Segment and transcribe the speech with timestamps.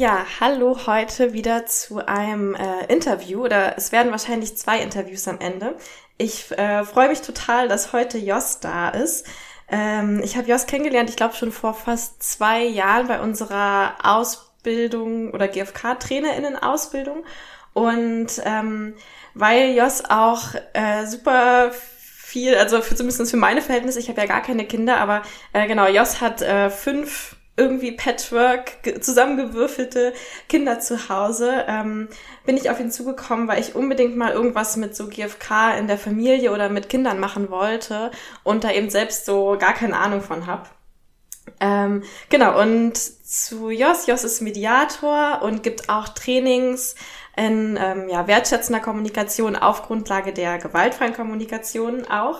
[0.00, 5.38] Ja, hallo heute wieder zu einem äh, Interview oder es werden wahrscheinlich zwei Interviews am
[5.40, 5.76] Ende.
[6.16, 9.26] Ich äh, freue mich total, dass heute Jos da ist.
[9.68, 15.32] Ähm, ich habe Jos kennengelernt, ich glaube schon vor fast zwei Jahren bei unserer Ausbildung
[15.32, 17.22] oder GFK-TrainerInnen-Ausbildung.
[17.74, 18.94] Und ähm,
[19.34, 24.26] weil Jos auch äh, super viel, also für, zumindest für meine Verhältnisse, ich habe ja
[24.26, 25.20] gar keine Kinder, aber
[25.52, 30.14] äh, genau, Jos hat äh, fünf irgendwie Patchwork zusammengewürfelte
[30.48, 32.08] Kinder zu Hause, ähm,
[32.46, 35.98] bin ich auf ihn zugekommen, weil ich unbedingt mal irgendwas mit so GFK in der
[35.98, 38.10] Familie oder mit Kindern machen wollte
[38.42, 40.70] und da eben selbst so gar keine Ahnung von hab.
[41.60, 44.06] Ähm, genau, und zu Jos.
[44.06, 46.94] Jos ist Mediator und gibt auch Trainings
[47.36, 52.38] in ähm, ja, wertschätzender Kommunikation auf Grundlage der gewaltfreien Kommunikation auch.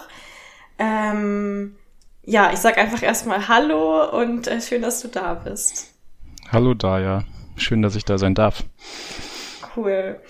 [0.78, 1.76] Ähm,
[2.24, 5.94] ja, ich sag einfach erstmal Hallo und äh, schön, dass du da bist.
[6.52, 7.24] Hallo Daya,
[7.56, 8.64] schön, dass ich da sein darf.
[9.76, 10.20] Cool.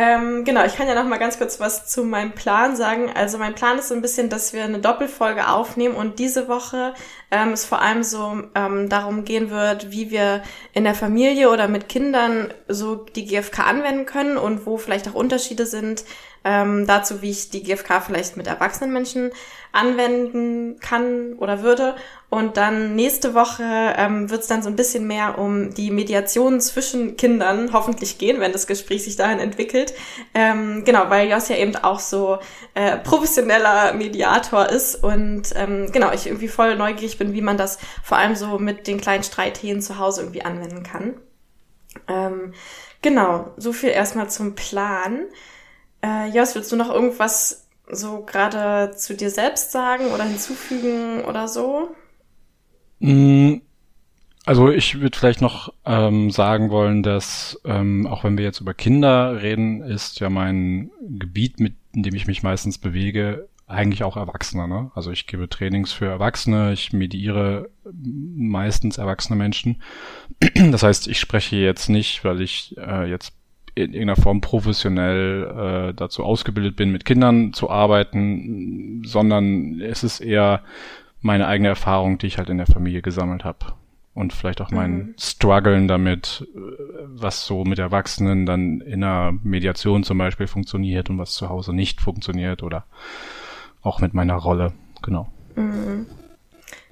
[0.00, 3.10] Ähm, genau, ich kann ja noch mal ganz kurz was zu meinem Plan sagen.
[3.12, 6.94] Also mein Plan ist so ein bisschen, dass wir eine Doppelfolge aufnehmen und diese Woche
[7.32, 11.66] ähm, es vor allem so ähm, darum gehen wird, wie wir in der Familie oder
[11.66, 16.04] mit Kindern so die GFK anwenden können und wo vielleicht auch Unterschiede sind
[16.48, 19.30] ähm, dazu, wie ich die GFK vielleicht mit erwachsenen Menschen
[19.70, 21.94] anwenden kann oder würde.
[22.30, 26.58] Und dann nächste Woche ähm, wird es dann so ein bisschen mehr um die Mediation
[26.62, 29.92] zwischen Kindern hoffentlich gehen, wenn das Gespräch sich dahin entwickelt.
[30.32, 32.38] Ähm, genau, weil Jos ja eben auch so
[32.72, 37.78] äh, professioneller Mediator ist und ähm, genau, ich irgendwie voll neugierig bin, wie man das
[38.02, 41.20] vor allem so mit den kleinen Streithähnen zu Hause irgendwie anwenden kann.
[42.08, 42.54] Ähm,
[43.02, 45.26] genau, so viel erstmal zum Plan.
[46.02, 51.48] Äh, Jos, willst du noch irgendwas so gerade zu dir selbst sagen oder hinzufügen oder
[51.48, 51.94] so?
[53.00, 53.56] Mm,
[54.44, 58.74] also ich würde vielleicht noch ähm, sagen wollen, dass ähm, auch wenn wir jetzt über
[58.74, 64.16] Kinder reden, ist ja mein Gebiet, mit in dem ich mich meistens bewege, eigentlich auch
[64.16, 64.66] Erwachsene.
[64.66, 64.90] Ne?
[64.94, 69.82] Also ich gebe Trainings für Erwachsene, ich mediere meistens erwachsene Menschen.
[70.70, 73.34] Das heißt, ich spreche jetzt nicht, weil ich äh, jetzt
[73.84, 80.20] in irgendeiner Form professionell äh, dazu ausgebildet bin, mit Kindern zu arbeiten, sondern es ist
[80.20, 80.62] eher
[81.20, 83.58] meine eigene Erfahrung, die ich halt in der Familie gesammelt habe.
[84.14, 85.14] Und vielleicht auch mein mhm.
[85.18, 86.58] Struggeln damit, äh,
[87.06, 91.72] was so mit Erwachsenen dann in einer Mediation zum Beispiel funktioniert und was zu Hause
[91.72, 92.84] nicht funktioniert oder
[93.82, 94.72] auch mit meiner Rolle.
[95.02, 95.28] Genau.
[95.54, 96.06] Mhm.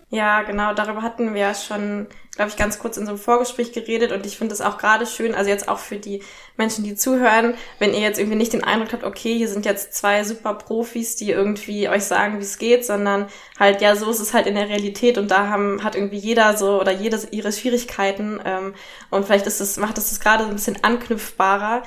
[0.08, 2.06] Ja, genau, darüber hatten wir ja schon,
[2.36, 5.04] glaube ich, ganz kurz in so einem Vorgespräch geredet und ich finde es auch gerade
[5.04, 6.22] schön, also jetzt auch für die
[6.56, 9.94] Menschen, die zuhören, wenn ihr jetzt irgendwie nicht den Eindruck habt, okay, hier sind jetzt
[9.94, 13.26] zwei super Profis, die irgendwie euch sagen, wie es geht, sondern
[13.58, 16.56] halt, ja, so ist es halt in der Realität und da haben, hat irgendwie jeder
[16.56, 18.74] so oder jede ihre Schwierigkeiten ähm,
[19.10, 21.82] und vielleicht ist es, macht es das gerade so ein bisschen anknüpfbarer.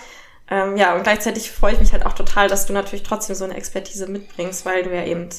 [0.51, 3.45] Ähm, ja, und gleichzeitig freue ich mich halt auch total, dass du natürlich trotzdem so
[3.45, 5.29] eine Expertise mitbringst, weil du ja eben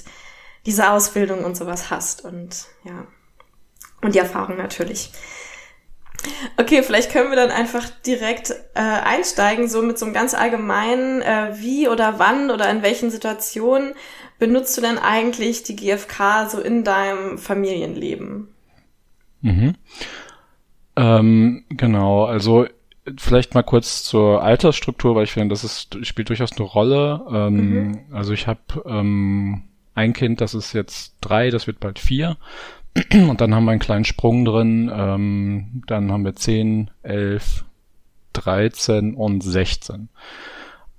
[0.66, 3.06] diese Ausbildung und sowas hast und ja.
[4.02, 5.12] Und die Erfahrung natürlich.
[6.56, 11.22] Okay, vielleicht können wir dann einfach direkt äh, einsteigen, so mit so einem ganz allgemeinen,
[11.22, 13.94] äh, wie oder wann oder in welchen Situationen
[14.38, 18.48] benutzt du denn eigentlich die GfK so in deinem Familienleben?
[19.42, 19.74] Mhm.
[20.96, 22.66] Ähm, genau, also
[23.18, 27.24] vielleicht mal kurz zur Altersstruktur, weil ich finde, das ist, spielt durchaus eine Rolle.
[27.30, 27.98] Ähm, mhm.
[28.12, 32.36] Also ich habe ähm, ein Kind, das ist jetzt drei, das wird bald vier.
[33.12, 34.90] Und dann haben wir einen kleinen Sprung drin.
[34.92, 37.64] Ähm, dann haben wir zehn, elf,
[38.32, 40.08] dreizehn und sechzehn.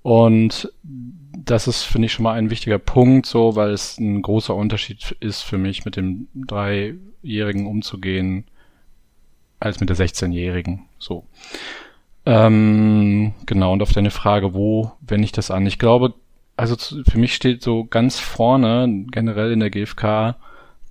[0.03, 4.55] Und das ist, finde ich, schon mal ein wichtiger Punkt, so, weil es ein großer
[4.55, 8.45] Unterschied ist für mich, mit dem Dreijährigen umzugehen,
[9.59, 10.87] als mit der 16-Jährigen.
[10.97, 11.25] So.
[12.25, 15.65] Ähm, genau, und auf deine Frage, wo wende ich das an?
[15.65, 16.13] Ich glaube,
[16.61, 20.35] also für mich steht so ganz vorne, generell in der GfK,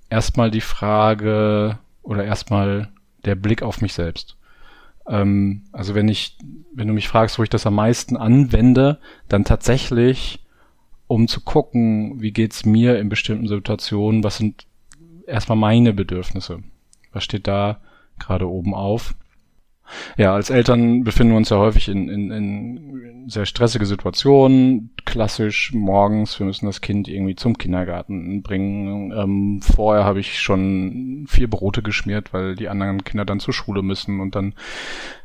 [0.08, 2.88] erstmal die Frage oder erstmal
[3.25, 4.37] der Blick auf mich selbst.
[5.06, 6.37] Ähm, also wenn ich,
[6.75, 10.44] wenn du mich fragst, wo ich das am meisten anwende, dann tatsächlich,
[11.06, 14.67] um zu gucken, wie geht's mir in bestimmten Situationen, was sind
[15.25, 16.64] erstmal meine Bedürfnisse?
[17.12, 17.81] Was steht da
[18.19, 19.14] gerade oben auf?
[20.17, 24.91] Ja, als Eltern befinden wir uns ja häufig in, in, in sehr stressige Situationen.
[25.05, 29.13] Klassisch morgens, wir müssen das Kind irgendwie zum Kindergarten bringen.
[29.13, 33.83] Ähm, vorher habe ich schon vier Brote geschmiert, weil die anderen Kinder dann zur Schule
[33.83, 34.55] müssen und dann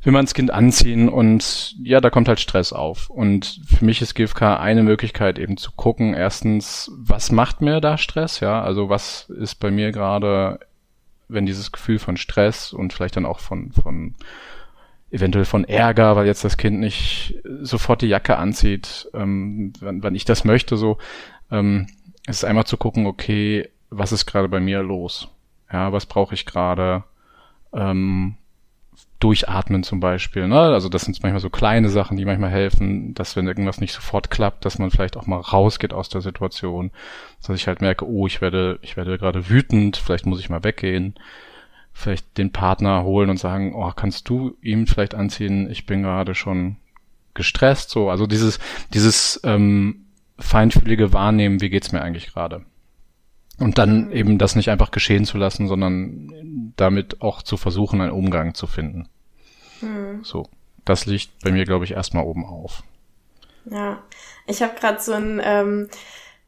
[0.04, 3.10] will man das Kind anziehen und ja, da kommt halt Stress auf.
[3.10, 7.98] Und für mich ist GFK eine Möglichkeit eben zu gucken, erstens, was macht mir da
[7.98, 8.40] Stress?
[8.40, 10.60] Ja, also was ist bei mir gerade
[11.28, 14.16] wenn dieses Gefühl von Stress und vielleicht dann auch von, von
[15.16, 20.16] eventuell von Ärger, weil jetzt das Kind nicht sofort die Jacke anzieht, ähm, wann, wann
[20.16, 20.98] ich das möchte, so,
[21.52, 21.88] ähm,
[22.28, 25.30] ist einmal zu gucken, okay, was ist gerade bei mir los?
[25.72, 27.04] Ja, was brauche ich gerade?
[27.74, 28.36] Ähm,
[29.20, 30.48] Durchatmen zum Beispiel.
[30.48, 30.60] Ne?
[30.60, 34.30] Also das sind manchmal so kleine Sachen, die manchmal helfen, dass wenn irgendwas nicht sofort
[34.30, 36.92] klappt, dass man vielleicht auch mal rausgeht aus der Situation.
[37.42, 40.64] Dass ich halt merke, oh, ich werde, ich werde gerade wütend, vielleicht muss ich mal
[40.64, 41.16] weggehen.
[41.97, 45.69] Vielleicht den Partner holen und sagen, oh, kannst du ihm vielleicht anziehen?
[45.71, 46.75] Ich bin gerade schon
[47.33, 47.89] gestresst.
[47.89, 48.59] So, also dieses,
[48.94, 50.06] dieses ähm,
[50.38, 52.65] feinfühlige Wahrnehmen, wie geht's mir eigentlich gerade?
[53.59, 58.12] Und dann eben das nicht einfach geschehen zu lassen, sondern damit auch zu versuchen, einen
[58.12, 59.07] Umgang zu finden.
[59.80, 60.21] Hm.
[60.24, 60.50] So,
[60.83, 62.83] das liegt bei mir, glaube ich, erstmal oben auf.
[63.71, 64.03] Ja,
[64.47, 65.88] ich habe gerade so ein, ähm,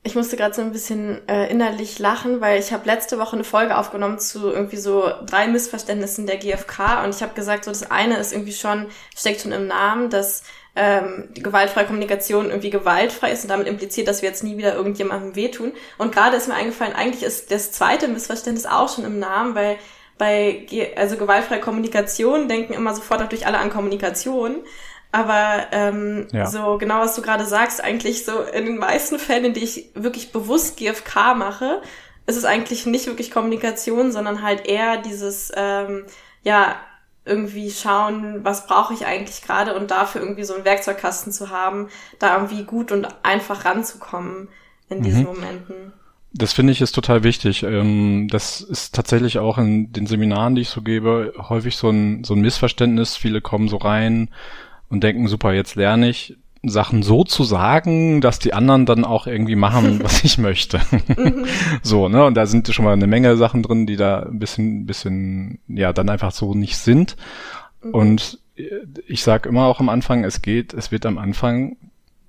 [0.04, 3.44] ich musste gerade so ein bisschen äh, innerlich lachen, weil ich habe letzte Woche eine
[3.44, 7.92] Folge aufgenommen zu irgendwie so drei Missverständnissen der GfK und ich habe gesagt, so das
[7.92, 10.44] eine ist irgendwie schon, steckt schon im Namen, dass
[10.78, 14.76] ähm, die gewaltfreie Kommunikation irgendwie gewaltfrei ist und damit impliziert, dass wir jetzt nie wieder
[14.76, 15.74] irgendjemandem wehtun.
[15.98, 19.78] Und gerade ist mir eingefallen, eigentlich ist das zweite Missverständnis auch schon im Namen, weil
[20.18, 24.58] bei also gewaltfreie Kommunikation denken immer sofort natürlich alle an Kommunikation.
[25.12, 26.48] Aber ähm, ja.
[26.48, 29.90] so genau, was du gerade sagst, eigentlich so in den meisten Fällen, in die ich
[29.96, 31.82] wirklich bewusst GFK mache,
[32.26, 36.06] ist es eigentlich nicht wirklich Kommunikation, sondern halt eher dieses ähm,
[36.44, 36.76] ja
[37.28, 41.90] irgendwie schauen, was brauche ich eigentlich gerade und dafür irgendwie so einen Werkzeugkasten zu haben,
[42.20, 44.48] da irgendwie gut und einfach ranzukommen
[44.90, 45.28] in diesen mhm.
[45.28, 45.94] Momenten.
[46.34, 47.64] Das finde ich ist total wichtig.
[47.64, 52.24] Ähm, das ist tatsächlich auch in den Seminaren, die ich so gebe, häufig so ein,
[52.24, 53.16] so ein Missverständnis.
[53.16, 54.30] Viele kommen so rein
[54.90, 56.38] und denken, super, jetzt lerne ich.
[56.64, 60.82] Sachen so zu sagen, dass die anderen dann auch irgendwie machen, was ich möchte.
[61.16, 61.46] Mhm.
[61.84, 62.26] so, ne?
[62.26, 65.94] Und da sind schon mal eine Menge Sachen drin, die da ein bisschen, bisschen, ja,
[65.94, 67.16] dann einfach so nicht sind.
[67.84, 67.92] Mhm.
[67.92, 68.40] Und
[69.08, 71.78] ich sag immer auch am Anfang, es geht, es wird am Anfang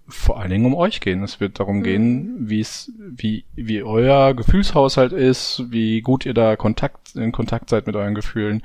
[0.08, 1.22] vor allen Dingen um euch gehen.
[1.22, 1.82] Es wird darum mhm.
[1.82, 7.70] gehen, wie es, wie, wie euer Gefühlshaushalt ist, wie gut ihr da Kontakt, in Kontakt
[7.70, 8.62] seid mit euren Gefühlen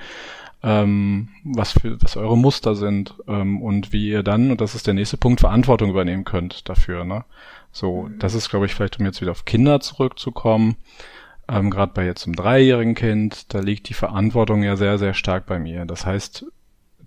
[0.63, 4.87] ähm, was für was eure Muster sind ähm, und wie ihr dann, und das ist
[4.87, 7.03] der nächste Punkt, Verantwortung übernehmen könnt dafür.
[7.03, 7.25] Ne?
[7.71, 8.19] So, mhm.
[8.19, 10.77] das ist, glaube ich, vielleicht, um jetzt wieder auf Kinder zurückzukommen,
[11.49, 15.45] ähm, gerade bei jetzt einem dreijährigen Kind, da liegt die Verantwortung ja sehr, sehr stark
[15.45, 15.85] bei mir.
[15.85, 16.45] Das heißt,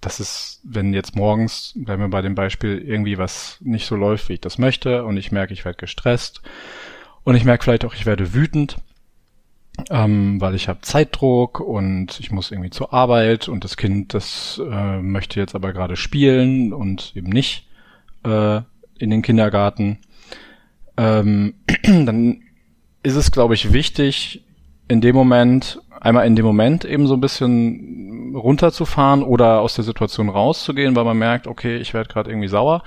[0.02, 4.28] das ist, wenn jetzt morgens, bleiben wir bei dem Beispiel, irgendwie was nicht so läuft,
[4.28, 6.42] wie ich das möchte, und ich merke, ich werde gestresst,
[7.24, 8.76] und ich merke vielleicht auch, ich werde wütend,
[9.90, 14.60] ähm, weil ich habe Zeitdruck und ich muss irgendwie zur Arbeit und das Kind, das
[14.64, 17.66] äh, möchte jetzt aber gerade spielen und eben nicht
[18.24, 18.60] äh,
[18.98, 19.98] in den Kindergarten.
[20.96, 22.42] Ähm, dann
[23.02, 24.42] ist es, glaube ich, wichtig,
[24.88, 29.84] in dem Moment, einmal in dem Moment eben so ein bisschen runterzufahren oder aus der
[29.84, 32.82] Situation rauszugehen, weil man merkt, okay, ich werde gerade irgendwie sauer.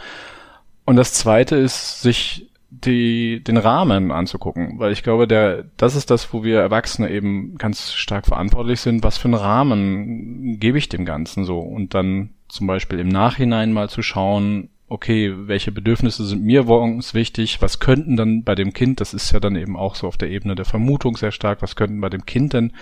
[0.85, 6.11] Und das zweite ist, sich die, den Rahmen anzugucken, weil ich glaube, der, das ist
[6.11, 9.04] das, wo wir Erwachsene eben ganz stark verantwortlich sind.
[9.04, 11.59] Was für einen Rahmen gebe ich dem Ganzen so?
[11.59, 17.14] Und dann zum Beispiel im Nachhinein mal zu schauen, okay, welche Bedürfnisse sind mir morgens
[17.14, 17.61] wichtig?
[17.61, 20.30] Was könnten dann bei dem Kind, das ist ja dann eben auch so auf der
[20.30, 22.73] Ebene der Vermutung sehr stark, was könnten bei dem Kind denn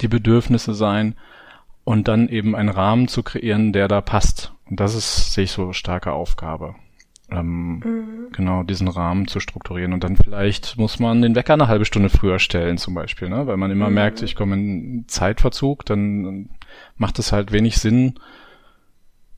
[0.00, 1.14] die Bedürfnisse sein?
[1.84, 4.52] Und dann eben einen Rahmen zu kreieren, der da passt.
[4.68, 6.74] Und das ist, sehe ich so starke Aufgabe
[7.30, 8.32] ähm, mhm.
[8.32, 9.92] genau diesen Rahmen zu strukturieren.
[9.92, 13.46] Und dann vielleicht muss man den Wecker eine halbe Stunde früher stellen zum Beispiel, ne?
[13.46, 13.94] weil man immer mhm.
[13.94, 16.50] merkt, ich komme in Zeitverzug, dann
[16.96, 18.14] macht es halt wenig Sinn.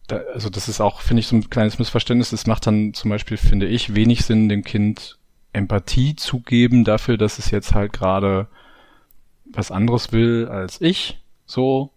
[0.06, 2.32] Da, also das ist auch, finde ich, so ein kleines Missverständnis.
[2.32, 5.18] Es macht dann zum Beispiel, finde ich, wenig Sinn, dem Kind
[5.52, 8.47] Empathie zu geben dafür, dass es jetzt halt gerade
[9.52, 11.90] was anderes will als ich, so,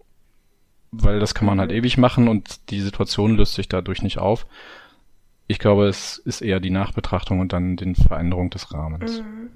[0.90, 1.76] weil das kann man halt mhm.
[1.76, 4.46] ewig machen und die Situation löst sich dadurch nicht auf
[5.46, 9.20] ich glaube, es ist eher die Nachbetrachtung und dann die Veränderung des Rahmens.
[9.20, 9.50] Mhm.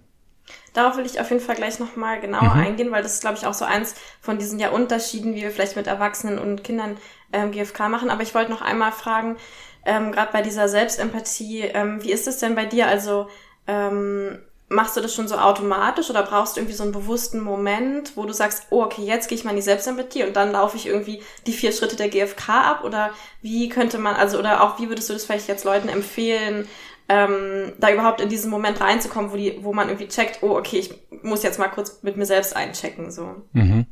[0.72, 2.60] Darauf will ich auf jeden Fall gleich nochmal genauer mhm.
[2.60, 5.50] eingehen, weil das ist, glaube ich, auch so eins von diesen ja Unterschieden, wie wir
[5.50, 6.96] vielleicht mit Erwachsenen und Kindern
[7.32, 8.10] ähm, GFK machen.
[8.10, 9.36] Aber ich wollte noch einmal fragen,
[9.84, 12.86] ähm, gerade bei dieser Selbstempathie, ähm, wie ist es denn bei dir?
[12.86, 13.28] Also
[13.66, 18.16] ähm, machst du das schon so automatisch oder brauchst du irgendwie so einen bewussten Moment,
[18.16, 20.76] wo du sagst, oh, okay, jetzt gehe ich mal in die Selbstempathie und dann laufe
[20.76, 22.84] ich irgendwie die vier Schritte der GfK ab?
[22.84, 23.10] Oder
[23.40, 26.68] wie könnte man, also, oder auch wie würdest du das vielleicht jetzt Leuten empfehlen,
[27.08, 30.78] ähm, da überhaupt in diesen Moment reinzukommen, wo die, wo man irgendwie checkt, oh, okay,
[30.78, 33.36] ich muss jetzt mal kurz mit mir selbst einchecken, so.
[33.54, 33.86] Mhm.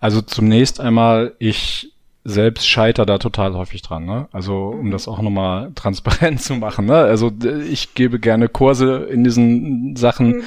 [0.00, 1.93] Also zunächst einmal, ich
[2.24, 4.28] selbst scheiter da total häufig dran, ne?
[4.32, 6.96] Also um das auch nochmal transparent zu machen, ne?
[6.96, 7.30] Also
[7.68, 10.38] ich gebe gerne Kurse in diesen Sachen.
[10.38, 10.42] Mhm.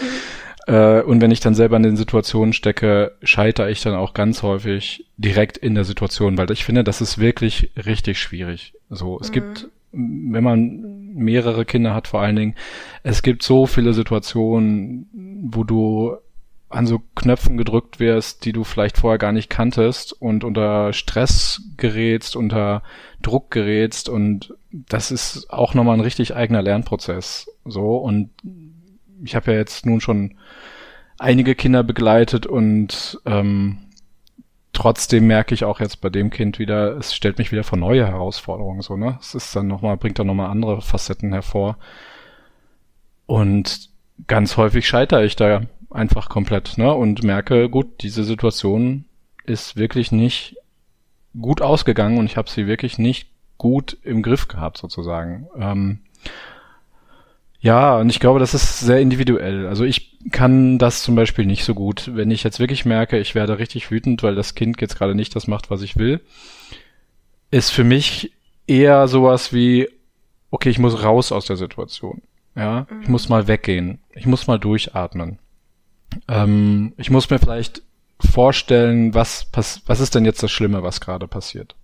[0.66, 4.44] Äh, und wenn ich dann selber in den Situationen stecke, scheitere ich dann auch ganz
[4.44, 8.74] häufig direkt in der Situation, weil ich finde, das ist wirklich richtig schwierig.
[8.90, 9.34] So, es mhm.
[9.34, 12.56] gibt wenn man mehrere Kinder hat vor allen Dingen,
[13.04, 15.10] es gibt so viele Situationen,
[15.50, 16.18] wo du
[16.70, 21.62] an so Knöpfen gedrückt wirst, die du vielleicht vorher gar nicht kanntest und unter Stress
[21.78, 22.84] gerätst, unter
[23.22, 27.50] Druck gerätst und das ist auch nochmal ein richtig eigener Lernprozess.
[27.64, 28.32] So und
[29.24, 30.36] ich habe ja jetzt nun schon
[31.18, 33.78] einige Kinder begleitet und ähm,
[34.74, 38.06] trotzdem merke ich auch jetzt bei dem Kind wieder, es stellt mich wieder vor neue
[38.06, 39.18] Herausforderungen so, ne?
[39.20, 41.78] Es ist dann nochmal, bringt dann nochmal andere Facetten hervor.
[43.26, 43.90] Und
[44.28, 46.94] ganz häufig scheitere ich da einfach komplett, ne?
[46.94, 49.06] Und merke, gut, diese Situation
[49.46, 50.56] ist wirklich nicht
[51.40, 55.48] gut ausgegangen und ich habe sie wirklich nicht gut im Griff gehabt, sozusagen.
[55.58, 56.00] Ähm,
[57.60, 59.68] ja, und ich glaube, das ist sehr individuell.
[59.68, 62.12] Also ich kann das zum Beispiel nicht so gut.
[62.14, 65.36] Wenn ich jetzt wirklich merke, ich werde richtig wütend, weil das Kind jetzt gerade nicht
[65.36, 66.22] das macht, was ich will,
[67.50, 68.34] ist für mich
[68.68, 69.90] eher sowas wie,
[70.52, 72.22] okay, ich muss raus aus der Situation.
[72.56, 73.02] Ja, mhm.
[73.02, 74.00] ich muss mal weggehen.
[74.14, 75.40] Ich muss mal durchatmen.
[76.28, 77.82] Ähm, ich muss mir vielleicht
[78.20, 81.76] vorstellen, was, pass was ist denn jetzt das Schlimme, was gerade passiert?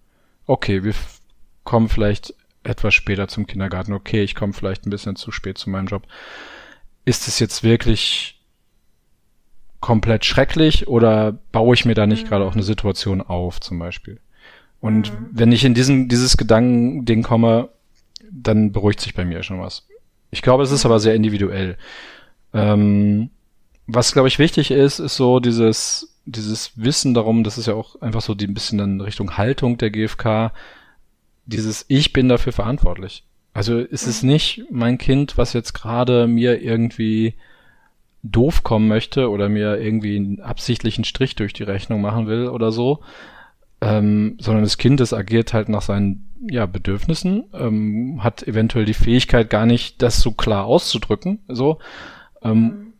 [0.46, 0.94] Okay, wir
[1.63, 3.94] kommen vielleicht etwas später zum Kindergarten.
[3.94, 6.03] Okay, ich komme vielleicht ein bisschen zu spät zu meinem Job.
[7.06, 8.39] Ist es jetzt wirklich
[9.80, 12.30] komplett schrecklich oder baue ich mir da nicht mhm.
[12.30, 14.20] gerade auch eine Situation auf, zum Beispiel?
[14.80, 15.30] Und mhm.
[15.32, 17.70] wenn ich in diesen, dieses Gedankending komme,
[18.32, 19.88] dann beruhigt sich bei mir schon was.
[20.32, 21.77] Ich glaube, es ist aber sehr individuell.
[22.53, 23.30] Ähm,
[23.88, 28.02] was, glaube ich, wichtig ist, ist so dieses, dieses Wissen darum, das ist ja auch
[28.02, 30.52] einfach so die ein bisschen dann Richtung Haltung der GfK,
[31.46, 33.25] dieses Ich bin dafür verantwortlich.
[33.54, 37.36] Also ist es nicht mein Kind, was jetzt gerade mir irgendwie
[38.24, 42.72] doof kommen möchte oder mir irgendwie einen absichtlichen Strich durch die Rechnung machen will oder
[42.72, 43.02] so,
[43.82, 48.94] ähm, sondern das Kind, das agiert halt nach seinen ja, Bedürfnissen, ähm, hat eventuell die
[48.94, 51.80] Fähigkeit gar nicht, das so klar auszudrücken, so,
[52.42, 52.92] ähm, mhm.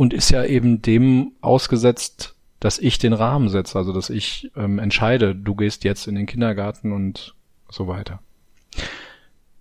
[0.00, 4.78] Und ist ja eben dem ausgesetzt, dass ich den Rahmen setze, also dass ich ähm,
[4.78, 7.34] entscheide, du gehst jetzt in den Kindergarten und
[7.68, 8.20] so weiter.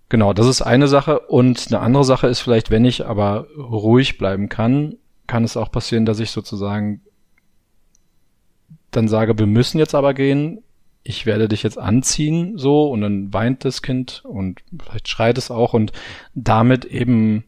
[0.08, 1.20] Genau, das ist eine Sache.
[1.20, 4.96] Und eine andere Sache ist vielleicht, wenn ich aber ruhig bleiben kann,
[5.28, 7.02] kann es auch passieren, dass ich sozusagen
[8.92, 10.64] dann sage, wir müssen jetzt aber gehen.
[11.04, 15.52] Ich werde dich jetzt anziehen, so, und dann weint das Kind und vielleicht schreit es
[15.52, 15.92] auch und
[16.34, 17.44] damit eben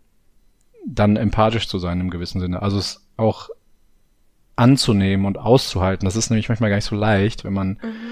[0.86, 2.62] dann empathisch zu sein im gewissen Sinne.
[2.62, 3.50] Also es auch
[4.56, 6.06] anzunehmen und auszuhalten.
[6.06, 8.12] Das ist nämlich manchmal gar nicht so leicht, wenn man mhm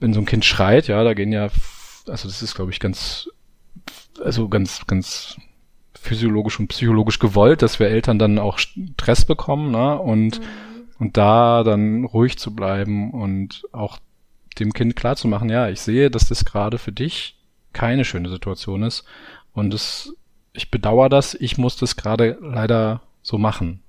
[0.00, 1.50] wenn so ein Kind schreit, ja, da gehen ja,
[2.08, 3.28] also das ist, glaube ich, ganz,
[4.22, 5.36] also ganz, ganz
[5.94, 9.98] physiologisch und psychologisch gewollt, dass wir Eltern dann auch Stress bekommen, ne?
[9.98, 10.44] Und, mhm.
[10.98, 13.98] und da dann ruhig zu bleiben und auch
[14.58, 17.36] dem Kind klar zu machen, ja, ich sehe, dass das gerade für dich
[17.72, 19.04] keine schöne Situation ist.
[19.52, 20.14] Und es,
[20.60, 23.82] ich bedauere das, ich muss das gerade leider so machen.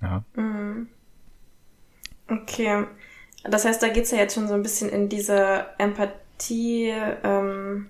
[0.00, 0.22] Ja.
[0.34, 0.88] Mhm.
[2.28, 2.84] Okay.
[3.42, 6.94] Das heißt, da geht's ja jetzt schon so ein bisschen in diese Empathie,
[7.24, 7.88] ähm,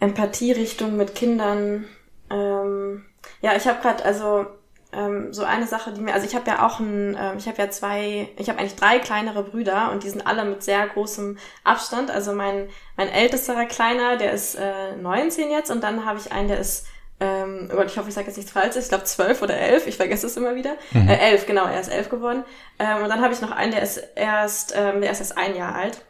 [0.00, 1.84] Empathie-Richtung mit Kindern.
[2.28, 3.04] Ähm,
[3.40, 4.46] ja, ich habe gerade also
[4.92, 7.58] ähm, so eine Sache, die mir, also ich habe ja auch ein, äh, ich habe
[7.58, 11.38] ja zwei, ich habe eigentlich drei kleinere Brüder und die sind alle mit sehr großem
[11.64, 12.10] Abstand.
[12.10, 16.48] Also mein mein ältester Kleiner, der ist äh, 19 jetzt und dann habe ich einen,
[16.48, 16.86] der ist
[17.20, 19.86] ähm, oh Gott, ich hoffe, ich sage jetzt nichts Falsches, ich glaube zwölf oder elf,
[19.86, 20.76] ich vergesse es immer wieder.
[20.92, 21.08] Mhm.
[21.08, 22.44] Äh, elf, genau, er ist elf geworden.
[22.78, 25.54] Ähm, und dann habe ich noch einen, der ist erst, ähm, der ist erst ein
[25.54, 26.02] Jahr alt.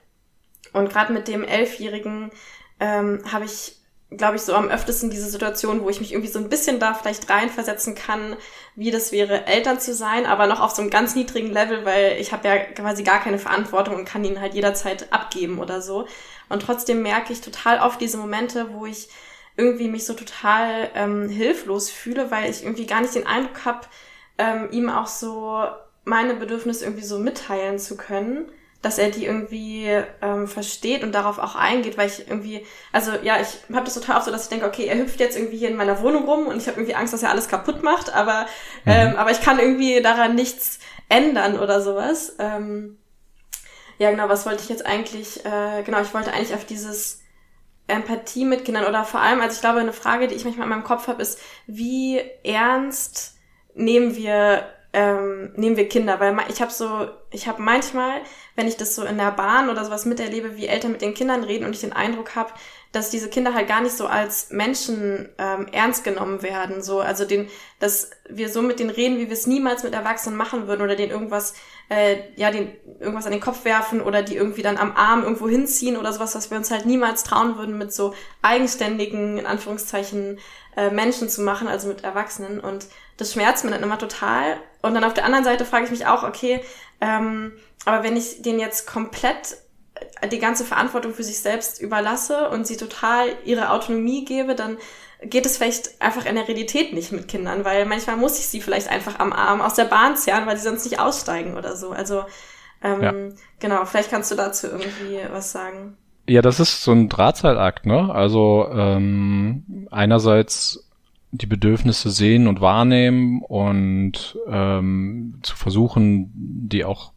[0.73, 2.31] Und gerade mit dem Elfjährigen
[2.79, 3.80] ähm, habe ich,
[4.17, 6.95] glaube ich, so am öftesten diese Situation, wo ich mich irgendwie so ein bisschen da
[6.95, 8.37] vielleicht reinversetzen kann,
[8.75, 12.17] wie das wäre, Eltern zu sein, aber noch auf so einem ganz niedrigen Level, weil
[12.19, 16.07] ich habe ja quasi gar keine Verantwortung und kann ihn halt jederzeit abgeben oder so.
[16.49, 19.09] Und trotzdem merke ich total oft diese Momente, wo ich
[19.57, 23.87] irgendwie mich so total ähm, hilflos fühle, weil ich irgendwie gar nicht den Eindruck habe,
[24.39, 25.65] ähm, ihm auch so
[26.05, 28.51] meine Bedürfnisse irgendwie so mitteilen zu können.
[28.83, 29.89] Dass er die irgendwie
[30.23, 34.17] ähm, versteht und darauf auch eingeht, weil ich irgendwie, also ja, ich habe das total
[34.17, 36.47] oft so, dass ich denke, okay, er hüpft jetzt irgendwie hier in meiner Wohnung rum
[36.47, 38.47] und ich habe irgendwie Angst, dass er alles kaputt macht, aber,
[38.85, 38.93] mhm.
[38.93, 40.79] ähm, aber ich kann irgendwie daran nichts
[41.11, 42.37] ändern oder sowas.
[42.39, 42.99] Ähm,
[43.99, 47.21] ja, genau, was wollte ich jetzt eigentlich, äh, genau, ich wollte eigentlich auf dieses
[47.87, 50.71] Empathie mit Kindern oder vor allem, also ich glaube, eine Frage, die ich manchmal in
[50.71, 53.37] meinem Kopf habe, ist, wie ernst
[53.75, 58.23] nehmen wir ähm, nehmen wir Kinder, weil ich habe so, ich habe manchmal,
[58.57, 61.45] wenn ich das so in der Bahn oder sowas miterlebe, wie Eltern mit den Kindern
[61.45, 62.53] reden und ich den Eindruck habe,
[62.91, 66.99] dass diese Kinder halt gar nicht so als Menschen ähm, ernst genommen werden, so.
[66.99, 70.67] Also den, dass wir so mit denen reden, wie wir es niemals mit Erwachsenen machen
[70.67, 71.55] würden oder denen irgendwas,
[71.89, 75.49] äh, ja, den irgendwas an den Kopf werfen oder die irgendwie dann am Arm irgendwo
[75.49, 80.41] hinziehen oder sowas, was wir uns halt niemals trauen würden, mit so eigenständigen in Anführungszeichen
[80.77, 82.59] äh, Menschen zu machen, also mit Erwachsenen.
[82.59, 82.87] Und
[83.21, 84.57] das schmerzt mir dann immer total.
[84.83, 86.63] Und dann auf der anderen Seite frage ich mich auch, okay,
[87.01, 87.53] ähm,
[87.85, 89.57] aber wenn ich den jetzt komplett
[90.21, 94.79] äh, die ganze Verantwortung für sich selbst überlasse und sie total ihre Autonomie gebe, dann
[95.23, 98.63] geht es vielleicht einfach in der Realität nicht mit Kindern, weil manchmal muss ich sie
[98.63, 101.91] vielleicht einfach am Arm aus der Bahn zerren, weil sie sonst nicht aussteigen oder so.
[101.91, 102.25] Also
[102.83, 103.13] ähm, ja.
[103.59, 105.99] genau, vielleicht kannst du dazu irgendwie was sagen.
[106.27, 108.11] Ja, das ist so ein Drahtseilakt, ne?
[108.15, 110.90] Also ähm, einerseits
[111.33, 117.13] die Bedürfnisse sehen und wahrnehmen und ähm, zu versuchen, die auch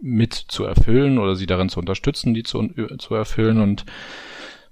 [0.00, 3.60] mit zu erfüllen oder sie darin zu unterstützen, die zu, zu erfüllen.
[3.60, 3.84] Und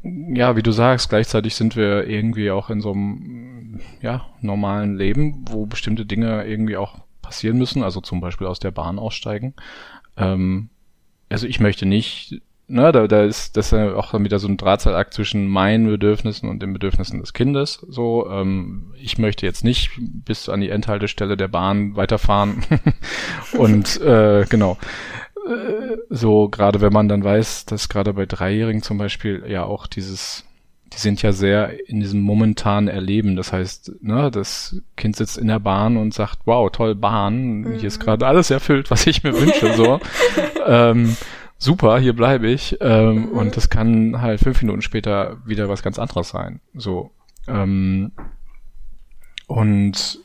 [0.03, 5.45] ja, wie du sagst, gleichzeitig sind wir irgendwie auch in so einem ja, normalen Leben,
[5.49, 9.55] wo bestimmte Dinge irgendwie auch passieren müssen, also zum Beispiel aus der Bahn aussteigen.
[10.17, 10.71] Ähm,
[11.29, 14.57] also ich möchte nicht ne, da, da ist das ist ja auch wieder so ein
[14.57, 17.85] Drahtseilakt zwischen meinen Bedürfnissen und den Bedürfnissen des Kindes.
[17.89, 22.65] So, ähm, ich möchte jetzt nicht bis an die Endhaltestelle der Bahn weiterfahren.
[23.59, 24.79] und äh, genau.
[25.47, 29.87] Äh, so, gerade wenn man dann weiß, dass gerade bei Dreijährigen zum Beispiel ja auch
[29.87, 30.45] dieses
[30.93, 33.37] die sind ja sehr in diesem momentanen Erleben.
[33.37, 37.73] Das heißt, ne, das Kind sitzt in der Bahn und sagt, wow, toll, Bahn, mhm.
[37.75, 38.05] hier ist mhm.
[38.05, 39.73] gerade alles erfüllt, was ich mir wünsche.
[39.75, 40.01] So.
[40.67, 41.17] ähm,
[41.61, 42.79] super, hier bleibe ich.
[42.81, 43.29] Ähm, mhm.
[43.29, 46.61] Und das kann halt fünf Minuten später wieder was ganz anderes sein.
[46.75, 47.13] So.
[47.47, 48.13] Ähm,
[49.47, 50.19] und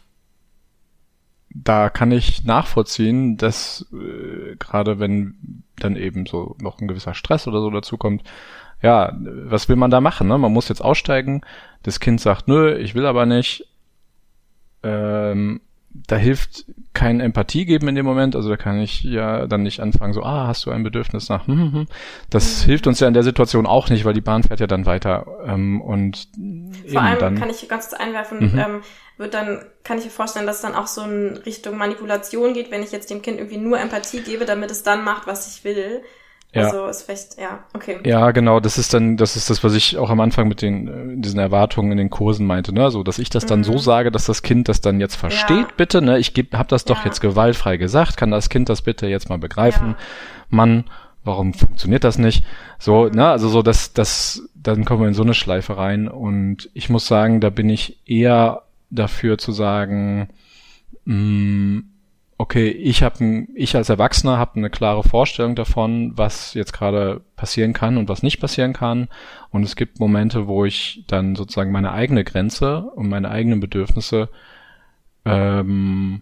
[1.49, 7.47] da kann ich nachvollziehen, dass äh, gerade wenn dann eben so noch ein gewisser Stress
[7.47, 8.23] oder so dazu kommt,
[8.81, 10.27] ja, was will man da machen?
[10.27, 10.37] Ne?
[10.37, 11.41] Man muss jetzt aussteigen.
[11.83, 13.67] Das Kind sagt, nö, ich will aber nicht.
[14.83, 15.61] Ähm,
[16.07, 18.35] da hilft kein Empathie geben in dem Moment.
[18.35, 21.47] Also da kann ich ja dann nicht anfangen, so, ah, hast du ein Bedürfnis nach,
[21.47, 21.87] hm, hm, hm.
[22.29, 22.65] Das mhm.
[22.65, 25.25] hilft uns ja in der Situation auch nicht, weil die Bahn fährt ja dann weiter.
[25.45, 26.27] Ähm, und
[26.91, 28.59] vor allem dann, kann ich ganz kurz einwerfen, mhm.
[28.59, 28.81] ähm,
[29.17, 32.71] wird dann, kann ich mir vorstellen, dass es dann auch so in Richtung Manipulation geht,
[32.71, 35.63] wenn ich jetzt dem Kind irgendwie nur Empathie gebe, damit es dann macht, was ich
[35.63, 36.01] will.
[36.55, 36.67] Ja.
[36.67, 37.99] Also ist vielleicht, ja, okay.
[38.05, 40.87] Ja, genau, das ist dann, das ist das, was ich auch am Anfang mit den
[40.87, 42.89] äh, diesen Erwartungen in den Kursen meinte, ne?
[42.91, 43.65] So, dass ich das dann mhm.
[43.65, 45.73] so sage, dass das Kind das dann jetzt versteht, ja.
[45.75, 46.17] bitte, ne?
[46.17, 47.05] Ich geb, hab das doch ja.
[47.05, 49.95] jetzt gewaltfrei gesagt, kann das Kind das bitte jetzt mal begreifen?
[50.49, 50.85] Mann,
[51.25, 52.45] warum funktioniert das nicht?
[52.79, 53.11] So, mhm.
[53.11, 53.27] ne?
[53.27, 57.05] Also so, dass das, dann kommen wir in so eine Schleife rein und ich muss
[57.05, 60.29] sagen, da bin ich eher dafür zu sagen,
[61.03, 61.83] mh, mm,
[62.45, 67.73] okay, ich habe ich als Erwachsener habe eine klare Vorstellung davon, was jetzt gerade passieren
[67.73, 69.07] kann und was nicht passieren kann.
[69.49, 74.29] Und es gibt Momente, wo ich dann sozusagen meine eigene Grenze und meine eigenen Bedürfnisse
[75.25, 76.21] ähm,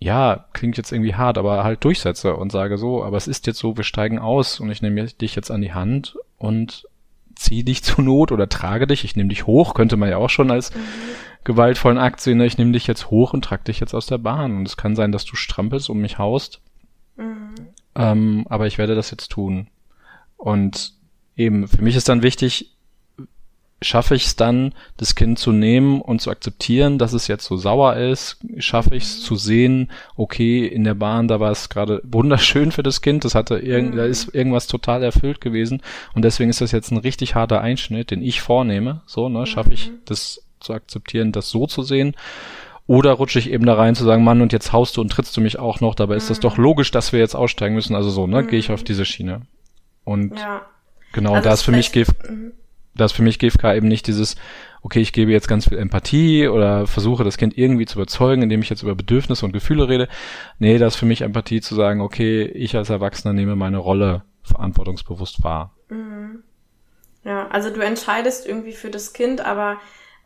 [0.00, 3.60] ja, klingt jetzt irgendwie hart, aber halt durchsetze und sage so, aber es ist jetzt
[3.60, 6.88] so, wir steigen aus und ich nehme dich jetzt an die Hand und
[7.36, 10.30] zieh dich zur Not oder trage dich, ich nehme dich hoch, könnte man ja auch
[10.30, 10.80] schon als mhm
[11.46, 14.56] gewaltvollen Akt sehen, ich nehme dich jetzt hoch und trag dich jetzt aus der Bahn.
[14.58, 16.60] Und es kann sein, dass du strampelst und mich haust.
[17.16, 17.54] Mhm.
[17.94, 19.68] Ähm, aber ich werde das jetzt tun.
[20.36, 20.92] Und
[21.36, 22.72] eben, für mich ist dann wichtig,
[23.80, 27.56] schaffe ich es dann, das Kind zu nehmen und zu akzeptieren, dass es jetzt so
[27.56, 28.38] sauer ist?
[28.58, 29.22] Schaffe ich es mhm.
[29.22, 33.36] zu sehen, okay, in der Bahn, da war es gerade wunderschön für das Kind, das
[33.36, 33.98] hatte irgend, mhm.
[33.98, 35.80] da ist irgendwas total erfüllt gewesen
[36.14, 39.02] und deswegen ist das jetzt ein richtig harter Einschnitt, den ich vornehme.
[39.06, 39.98] So, ne, schaffe ich mhm.
[40.06, 42.14] das zu akzeptieren, das so zu sehen.
[42.86, 45.36] Oder rutsche ich eben da rein zu sagen, Mann, und jetzt haust du und trittst
[45.36, 46.64] du mich auch noch, dabei ist das doch mhm.
[46.64, 47.96] logisch, dass wir jetzt aussteigen müssen.
[47.96, 48.46] Also so, ne, mhm.
[48.46, 49.42] gehe ich auf diese Schiene.
[50.04, 50.64] Und ja.
[51.12, 52.52] genau, also da ist für mich GF, mhm.
[52.94, 54.36] da ist für mich GFK eben nicht dieses,
[54.82, 58.62] okay, ich gebe jetzt ganz viel Empathie oder versuche das Kind irgendwie zu überzeugen, indem
[58.62, 60.06] ich jetzt über Bedürfnisse und Gefühle rede.
[60.60, 64.22] Nee, da ist für mich Empathie zu sagen, okay, ich als Erwachsener nehme meine Rolle
[64.44, 65.74] verantwortungsbewusst wahr.
[65.88, 66.44] Mhm.
[67.24, 69.78] Ja, also du entscheidest irgendwie für das Kind, aber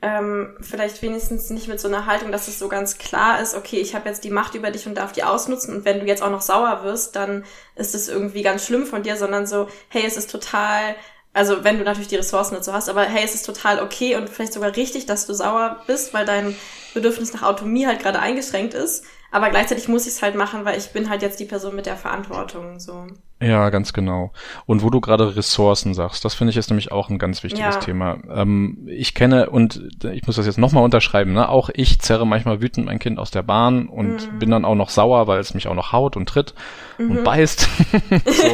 [0.02, 3.80] ähm, vielleicht wenigstens nicht mit so einer Haltung, dass es so ganz klar ist, okay,
[3.80, 6.22] ich habe jetzt die Macht über dich und darf die ausnutzen und wenn du jetzt
[6.22, 7.44] auch noch sauer wirst, dann
[7.76, 10.96] ist es irgendwie ganz schlimm von dir, sondern so, hey, es ist total,
[11.34, 14.30] also wenn du natürlich die Ressourcen dazu hast, aber hey, es ist total okay und
[14.30, 16.56] vielleicht sogar richtig, dass du sauer bist, weil dein
[16.94, 19.04] Bedürfnis nach Autonomie halt gerade eingeschränkt ist.
[19.30, 21.86] Aber gleichzeitig muss ich es halt machen, weil ich bin halt jetzt die Person mit
[21.86, 22.80] der Verantwortung.
[22.80, 23.06] So.
[23.42, 24.32] Ja, ganz genau.
[24.66, 27.76] Und wo du gerade Ressourcen sagst, das finde ich ist nämlich auch ein ganz wichtiges
[27.76, 27.80] ja.
[27.80, 28.18] Thema.
[28.30, 31.48] Ähm, ich kenne, und ich muss das jetzt nochmal unterschreiben, ne?
[31.48, 34.38] auch ich zerre manchmal wütend mein Kind aus der Bahn und mhm.
[34.38, 36.54] bin dann auch noch sauer, weil es mich auch noch haut und tritt
[36.98, 37.10] mhm.
[37.12, 37.60] und beißt.
[38.26, 38.48] so.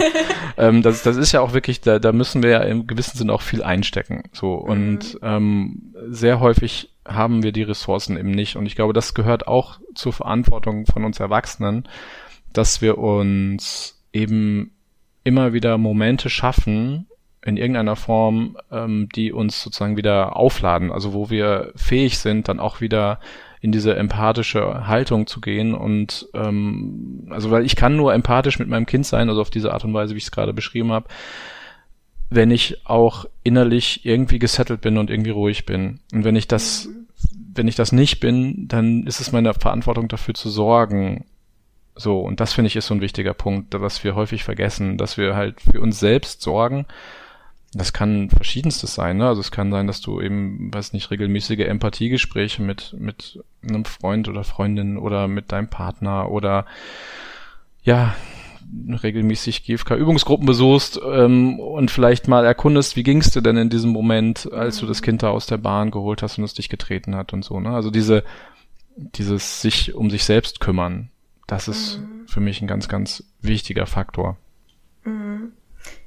[0.56, 3.32] ähm, das, das ist ja auch wirklich, da, da müssen wir ja im gewissen Sinne
[3.32, 4.22] auch viel einstecken.
[4.32, 5.18] So und mhm.
[5.22, 8.54] ähm, sehr häufig haben wir die Ressourcen eben nicht.
[8.54, 11.88] Und ich glaube, das gehört auch zur Verantwortung von uns Erwachsenen,
[12.52, 14.75] dass wir uns eben
[15.26, 17.08] immer wieder Momente schaffen,
[17.44, 22.60] in irgendeiner Form, ähm, die uns sozusagen wieder aufladen, also wo wir fähig sind, dann
[22.60, 23.18] auch wieder
[23.60, 28.68] in diese empathische Haltung zu gehen und ähm, also weil ich kann nur empathisch mit
[28.68, 31.08] meinem Kind sein, also auf diese Art und Weise, wie ich es gerade beschrieben habe,
[32.30, 36.00] wenn ich auch innerlich irgendwie gesettelt bin und irgendwie ruhig bin.
[36.12, 36.88] Und wenn ich das,
[37.54, 41.24] wenn ich das nicht bin, dann ist es meine Verantwortung dafür zu sorgen,
[41.96, 45.16] so, und das finde ich ist so ein wichtiger Punkt, was wir häufig vergessen, dass
[45.16, 46.86] wir halt für uns selbst sorgen.
[47.72, 49.26] Das kann verschiedenstes sein, ne?
[49.26, 54.28] Also es kann sein, dass du eben, weiß nicht, regelmäßige Empathiegespräche mit, mit einem Freund
[54.28, 56.66] oder Freundin oder mit deinem Partner oder
[57.82, 58.14] ja,
[59.02, 64.52] regelmäßig GFK-Übungsgruppen besuchst ähm, und vielleicht mal erkundest, wie ging's dir denn in diesem Moment,
[64.52, 67.32] als du das Kind da aus der Bahn geholt hast und es dich getreten hat
[67.32, 67.70] und so, ne?
[67.70, 68.22] Also diese,
[68.96, 71.10] dieses sich um sich selbst kümmern,
[71.46, 72.26] das ist mhm.
[72.28, 74.36] für mich ein ganz, ganz wichtiger Faktor.
[75.04, 75.52] Mhm.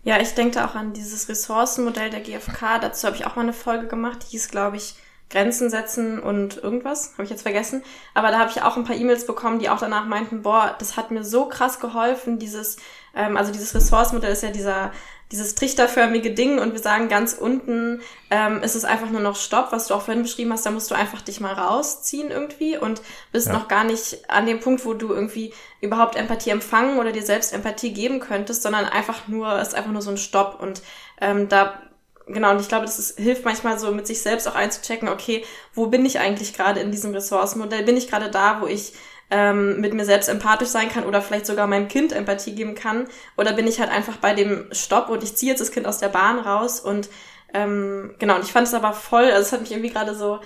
[0.04, 2.80] Ja, ich denke auch an dieses Ressourcenmodell der GfK.
[2.82, 4.19] Dazu habe ich auch mal eine Folge gemacht.
[4.23, 4.95] Die hieß, glaube ich,
[5.30, 7.13] Grenzen setzen und irgendwas.
[7.13, 7.84] Habe ich jetzt vergessen.
[8.13, 10.97] Aber da habe ich auch ein paar E-Mails bekommen, die auch danach meinten, boah, das
[10.97, 12.39] hat mir so krass geholfen.
[12.39, 12.78] Dieses,
[13.15, 14.91] ähm, also dieses Ressourcenmodell ist ja dieser
[15.31, 19.71] dieses trichterförmige Ding und wir sagen ganz unten ähm, ist es einfach nur noch Stopp,
[19.71, 23.01] was du auch vorhin beschrieben hast, da musst du einfach dich mal rausziehen irgendwie und
[23.31, 23.53] bist ja.
[23.53, 27.53] noch gar nicht an dem Punkt, wo du irgendwie überhaupt Empathie empfangen oder dir selbst
[27.53, 30.81] Empathie geben könntest, sondern einfach nur, es ist einfach nur so ein Stopp und
[31.21, 31.79] ähm, da
[32.25, 35.43] genau, und ich glaube, das ist, hilft manchmal so mit sich selbst auch einzuchecken, okay,
[35.73, 37.83] wo bin ich eigentlich gerade in diesem Ressourcenmodell?
[37.83, 38.93] Bin ich gerade da, wo ich
[39.31, 43.07] ähm, mit mir selbst empathisch sein kann oder vielleicht sogar meinem Kind Empathie geben kann?
[43.37, 45.99] Oder bin ich halt einfach bei dem Stopp und ich ziehe jetzt das Kind aus
[45.99, 47.09] der Bahn raus und
[47.53, 50.39] ähm, genau, und ich fand es aber voll, also es hat mich irgendwie gerade so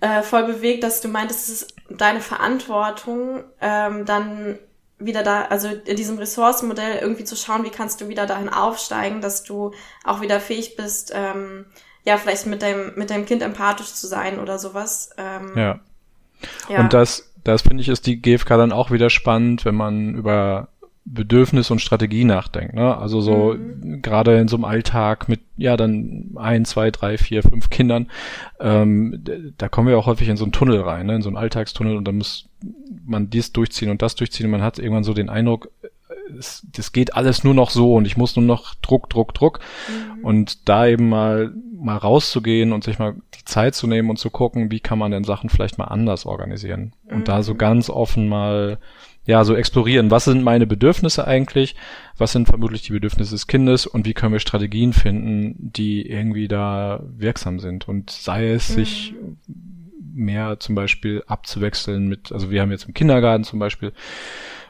[0.00, 4.58] äh, voll bewegt, dass du meintest, es ist deine Verantwortung, ähm, dann
[4.98, 9.20] wieder da, also in diesem Ressourcenmodell irgendwie zu schauen, wie kannst du wieder dahin aufsteigen,
[9.20, 9.72] dass du
[10.04, 11.66] auch wieder fähig bist, ähm,
[12.04, 15.10] ja, vielleicht mit deinem, mit deinem Kind empathisch zu sein oder sowas.
[15.18, 15.80] Ähm, ja.
[16.68, 16.80] ja.
[16.80, 20.68] Und das, das finde ich, ist die GfK dann auch wieder spannend, wenn man über
[21.08, 22.74] Bedürfnis und Strategie nachdenkt.
[22.74, 22.96] Ne?
[22.96, 24.02] Also so mhm.
[24.02, 28.08] gerade in so einem Alltag mit ja dann ein, zwei, drei, vier, fünf Kindern,
[28.58, 29.22] ähm,
[29.56, 31.14] da kommen wir auch häufig in so einen Tunnel rein, ne?
[31.14, 32.48] in so einen Alltagstunnel und dann muss
[33.06, 35.70] man dies durchziehen und das durchziehen und man hat irgendwann so den Eindruck,
[36.38, 39.60] es, das geht alles nur noch so und ich muss nur noch Druck, Druck, Druck.
[39.88, 40.24] Mhm.
[40.24, 44.30] Und da eben mal, mal rauszugehen und sich mal die Zeit zu nehmen und zu
[44.30, 46.92] gucken, wie kann man denn Sachen vielleicht mal anders organisieren.
[47.04, 47.16] Mhm.
[47.16, 47.58] Und da so mhm.
[47.58, 48.78] ganz offen mal,
[49.24, 50.10] ja, so explorieren.
[50.10, 51.74] Was sind meine Bedürfnisse eigentlich?
[52.16, 53.86] Was sind vermutlich die Bedürfnisse des Kindes?
[53.86, 57.88] Und wie können wir Strategien finden, die irgendwie da wirksam sind?
[57.88, 58.74] Und sei es mhm.
[58.74, 59.14] sich
[60.16, 63.92] mehr zum Beispiel abzuwechseln mit, also wir haben jetzt im Kindergarten zum Beispiel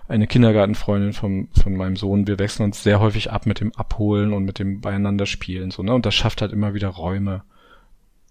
[0.09, 2.27] eine Kindergartenfreundin vom, von meinem Sohn.
[2.27, 5.83] Wir wechseln uns sehr häufig ab mit dem Abholen und mit dem Beieinander spielen, so,
[5.83, 5.95] ne?
[5.95, 7.43] Und das schafft halt immer wieder Räume,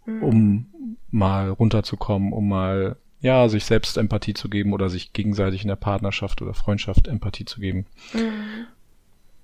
[0.06, 0.24] mhm.
[0.24, 0.66] um
[1.12, 5.76] mal runterzukommen, um mal, ja, sich selbst Empathie zu geben oder sich gegenseitig in der
[5.76, 7.86] Partnerschaft oder Freundschaft Empathie zu geben.
[8.14, 8.68] Mhm.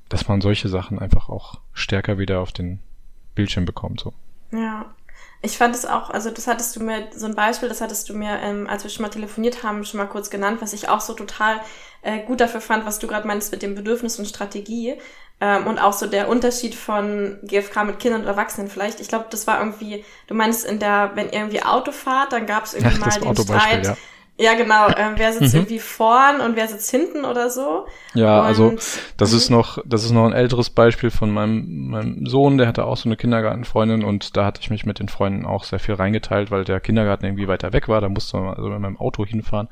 [0.09, 2.79] Dass man solche Sachen einfach auch stärker wieder auf den
[3.35, 4.13] Bildschirm bekommt, so.
[4.51, 4.93] Ja.
[5.43, 8.13] Ich fand es auch, also das hattest du mir, so ein Beispiel, das hattest du
[8.13, 11.01] mir, ähm, als wir schon mal telefoniert haben, schon mal kurz genannt, was ich auch
[11.01, 11.59] so total
[12.03, 14.95] äh, gut dafür fand, was du gerade meinst mit dem Bedürfnis und Strategie.
[15.39, 18.99] Ähm, und auch so der Unterschied von GFK mit Kindern und Erwachsenen vielleicht.
[18.99, 22.45] Ich glaube, das war irgendwie, du meinst in der, wenn ihr irgendwie Auto fahrt, dann
[22.45, 23.85] gab es irgendwie Ach, mal den Streit.
[23.87, 23.97] Ja.
[24.37, 24.87] Ja, genau.
[24.97, 25.61] Ähm, wer sitzt mhm.
[25.61, 27.85] irgendwie vorn und wer sitzt hinten oder so?
[28.15, 28.75] Ja, und, also
[29.17, 29.57] das ist mhm.
[29.57, 33.07] noch, das ist noch ein älteres Beispiel von meinem, meinem Sohn, der hatte auch so
[33.07, 36.63] eine Kindergartenfreundin und da hatte ich mich mit den Freunden auch sehr viel reingeteilt, weil
[36.63, 38.01] der Kindergarten irgendwie weiter weg war.
[38.01, 39.67] Da musste man also mit meinem Auto hinfahren.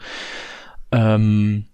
[0.91, 1.65] Ähm,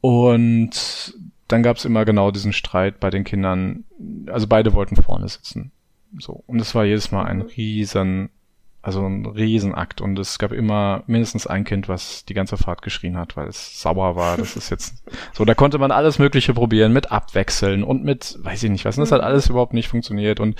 [0.00, 1.14] und
[1.48, 3.84] dann gab es immer genau diesen Streit bei den Kindern.
[4.26, 5.72] Also beide wollten vorne sitzen.
[6.18, 6.44] So.
[6.46, 7.50] Und es war jedes Mal ein mhm.
[7.56, 8.30] riesen
[8.86, 10.00] Also ein Riesenakt.
[10.00, 13.82] Und es gab immer mindestens ein Kind, was die ganze Fahrt geschrien hat, weil es
[13.82, 14.36] sauer war.
[14.36, 18.62] Das ist jetzt so, da konnte man alles Mögliche probieren mit Abwechseln und mit, weiß
[18.62, 18.96] ich nicht was.
[18.96, 19.26] Und das hat mhm.
[19.26, 20.38] alles überhaupt nicht funktioniert.
[20.38, 20.54] Und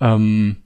[0.00, 0.56] ähm,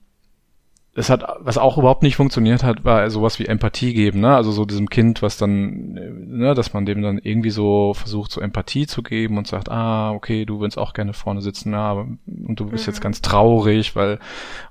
[0.93, 4.35] es hat, was auch überhaupt nicht funktioniert hat, war sowas wie Empathie geben, ne?
[4.35, 8.41] Also so diesem Kind, was dann, ne, dass man dem dann irgendwie so versucht, so
[8.41, 12.59] Empathie zu geben und sagt, ah, okay, du willst auch gerne vorne sitzen, ja, und
[12.59, 12.91] du bist mhm.
[12.91, 14.19] jetzt ganz traurig, weil,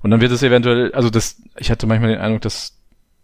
[0.03, 2.77] und dann wird es eventuell, also das, ich hatte manchmal den Eindruck, das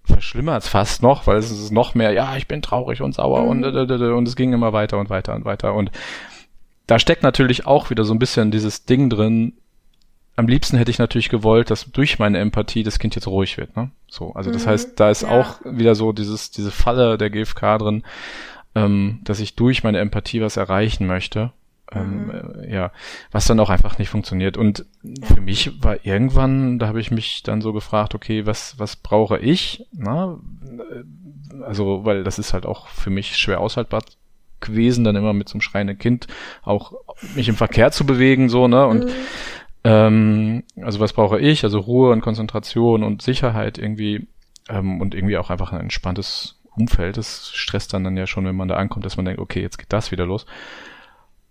[0.03, 3.43] verschlimmert es fast noch, weil es ist noch mehr, ja, ich bin traurig und sauer
[3.43, 3.63] mhm.
[3.63, 5.91] und, und es ging immer weiter und weiter und weiter und
[6.87, 9.53] da steckt natürlich auch wieder so ein bisschen dieses Ding drin,
[10.37, 13.75] am liebsten hätte ich natürlich gewollt, dass durch meine Empathie das Kind jetzt ruhig wird.
[13.75, 13.89] Ne?
[14.07, 15.29] So, also das mhm, heißt, da ist ja.
[15.29, 18.03] auch wieder so dieses diese Falle der GFK drin,
[18.75, 21.51] ähm, dass ich durch meine Empathie was erreichen möchte.
[21.91, 22.31] Ähm, mhm.
[22.61, 22.91] äh, ja,
[23.31, 24.57] was dann auch einfach nicht funktioniert.
[24.57, 25.25] Und ja.
[25.25, 29.39] für mich war irgendwann, da habe ich mich dann so gefragt, okay, was was brauche
[29.39, 29.87] ich?
[29.91, 30.37] Na?
[31.63, 34.03] Also, weil das ist halt auch für mich schwer aushaltbar
[34.59, 36.27] gewesen, dann immer mit so einem schreienden Kind
[36.61, 36.93] auch
[37.35, 38.85] mich im Verkehr zu bewegen, so, ne?
[38.85, 39.11] Und mhm
[39.87, 41.63] ähm, also was brauche ich?
[41.63, 44.27] Also Ruhe und Konzentration und Sicherheit irgendwie
[44.69, 47.17] ähm, und irgendwie auch einfach ein entspanntes Umfeld.
[47.17, 49.77] Das stresst dann, dann ja schon, wenn man da ankommt, dass man denkt, okay, jetzt
[49.77, 50.45] geht das wieder los.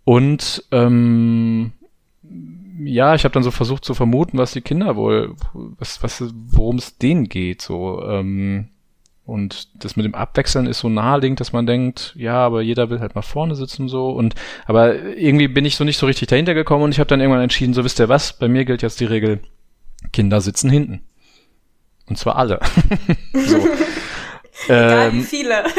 [0.05, 1.73] Und ähm,
[2.79, 6.77] ja, ich habe dann so versucht zu vermuten, was die Kinder wohl, was, was, worum
[6.77, 7.63] es denen geht.
[7.63, 8.69] So, ähm,
[9.27, 13.01] und das mit dem Abwechseln ist so naheliegend, dass man denkt, ja, aber jeder will
[13.01, 14.11] halt mal vorne sitzen so.
[14.11, 14.37] Und
[14.67, 17.43] aber irgendwie bin ich so nicht so richtig dahinter gekommen und ich habe dann irgendwann
[17.43, 19.41] entschieden, so wisst ihr was, bei mir gilt jetzt die Regel,
[20.13, 21.03] Kinder sitzen hinten.
[22.09, 22.61] Und zwar alle.
[23.35, 23.69] so.
[24.69, 25.65] Egal ähm, wie viele.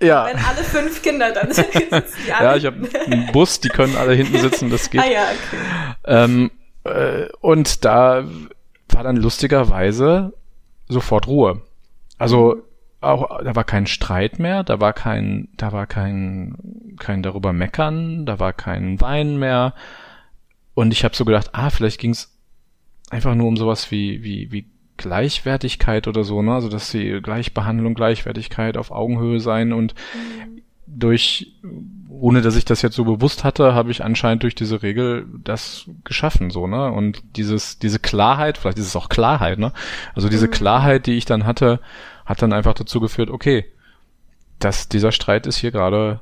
[0.00, 0.26] Ja.
[0.26, 1.78] Wenn alle fünf Kinder dann sitzen
[2.26, 5.00] die alle Ja, ich habe einen Bus, die können alle hinten sitzen, das geht.
[5.00, 5.62] Ah ja, okay.
[6.06, 6.50] Ähm,
[6.82, 8.24] äh, und da
[8.88, 10.32] war dann lustigerweise
[10.88, 11.62] sofort Ruhe.
[12.18, 12.64] Also
[13.02, 16.56] auch, da war kein Streit mehr, da war kein, da war kein,
[16.98, 19.74] kein darüber meckern, da war kein Weinen mehr.
[20.74, 22.38] Und ich habe so gedacht, ah, vielleicht ging's
[23.10, 26.54] einfach nur um sowas wie, wie, wie Gleichwertigkeit oder so, ne?
[26.54, 30.62] Also dass die Gleichbehandlung, Gleichwertigkeit auf Augenhöhe sein und mhm.
[30.86, 31.52] durch,
[32.08, 35.90] ohne dass ich das jetzt so bewusst hatte, habe ich anscheinend durch diese Regel das
[36.04, 36.90] geschaffen, so, ne?
[36.90, 39.72] Und dieses, diese Klarheit, vielleicht ist es auch Klarheit, ne?
[40.14, 40.52] Also diese mhm.
[40.52, 41.80] Klarheit, die ich dann hatte,
[42.24, 43.64] hat dann einfach dazu geführt, okay,
[44.58, 46.20] dass dieser Streit ist hier gerade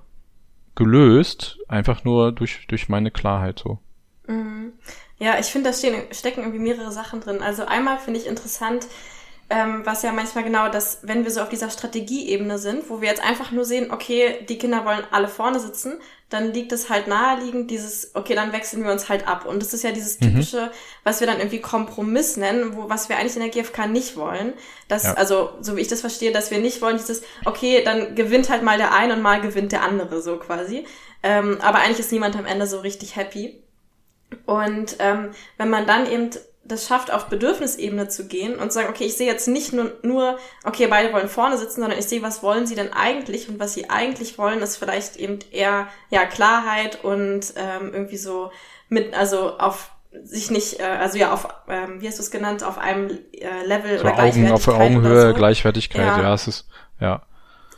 [0.75, 3.79] gelöst, einfach nur durch, durch meine Klarheit so.
[4.27, 4.73] Mhm.
[5.19, 7.43] Ja, ich finde, da stehen, stecken irgendwie mehrere Sachen drin.
[7.43, 8.87] Also einmal finde ich interessant,
[9.51, 13.09] ähm, was ja manchmal genau das, wenn wir so auf dieser Strategieebene sind, wo wir
[13.09, 17.09] jetzt einfach nur sehen, okay, die Kinder wollen alle vorne sitzen, dann liegt es halt
[17.09, 19.47] naheliegend, dieses, okay, dann wechseln wir uns halt ab.
[19.47, 20.27] Und das ist ja dieses mhm.
[20.27, 20.71] typische, mhm.
[21.03, 24.53] was wir dann irgendwie Kompromiss nennen, wo, was wir eigentlich in der GfK nicht wollen.
[24.87, 25.15] Das, ja.
[25.15, 28.63] also, so wie ich das verstehe, dass wir nicht wollen, dieses, okay, dann gewinnt halt
[28.63, 30.87] mal der eine und mal gewinnt der andere, so quasi.
[31.25, 33.61] Ähm, aber eigentlich ist niemand am Ende so richtig happy.
[34.47, 36.31] Und ähm, wenn man dann eben
[36.63, 39.93] das schafft, auf Bedürfnisebene zu gehen und zu sagen, okay, ich sehe jetzt nicht nur,
[40.03, 43.59] nur, okay, beide wollen vorne sitzen, sondern ich sehe, was wollen sie denn eigentlich und
[43.59, 48.53] was sie eigentlich wollen, ist vielleicht eben eher ja Klarheit und ähm, irgendwie so
[48.89, 49.91] mit, also auf
[50.25, 53.65] sich nicht, äh, also ja, auf, ähm, wie hast du es genannt, auf einem äh,
[53.65, 55.35] Level so oder Augen, Auf Augenhöhe, so.
[55.35, 56.23] Gleichwertigkeit, ja.
[56.23, 56.69] ja, es ist,
[57.01, 57.23] ja.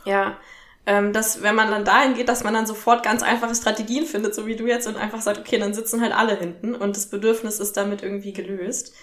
[0.05, 0.37] Ja,
[0.85, 4.35] ähm, dass wenn man dann dahin geht, dass man dann sofort ganz einfache Strategien findet,
[4.35, 7.07] so wie du jetzt, und einfach sagt, okay, dann sitzen halt alle hinten und das
[7.07, 8.93] Bedürfnis ist damit irgendwie gelöst.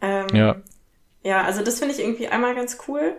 [0.00, 0.56] Ähm, ja.
[1.22, 3.16] Ja, also das finde ich irgendwie einmal ganz cool.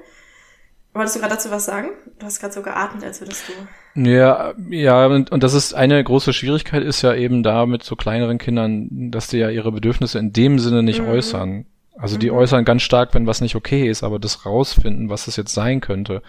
[0.93, 1.89] Wolltest du gerade dazu was sagen?
[2.17, 4.01] Du hast gerade so geatmet, als würdest du.
[4.01, 7.95] Ja, ja, und, und das ist eine große Schwierigkeit, ist ja eben da mit so
[7.95, 11.09] kleineren Kindern, dass die ja ihre Bedürfnisse in dem Sinne nicht mhm.
[11.09, 11.65] äußern.
[11.95, 12.37] Also die mhm.
[12.37, 15.79] äußern ganz stark, wenn was nicht okay ist, aber das rausfinden, was es jetzt sein
[15.79, 16.23] könnte,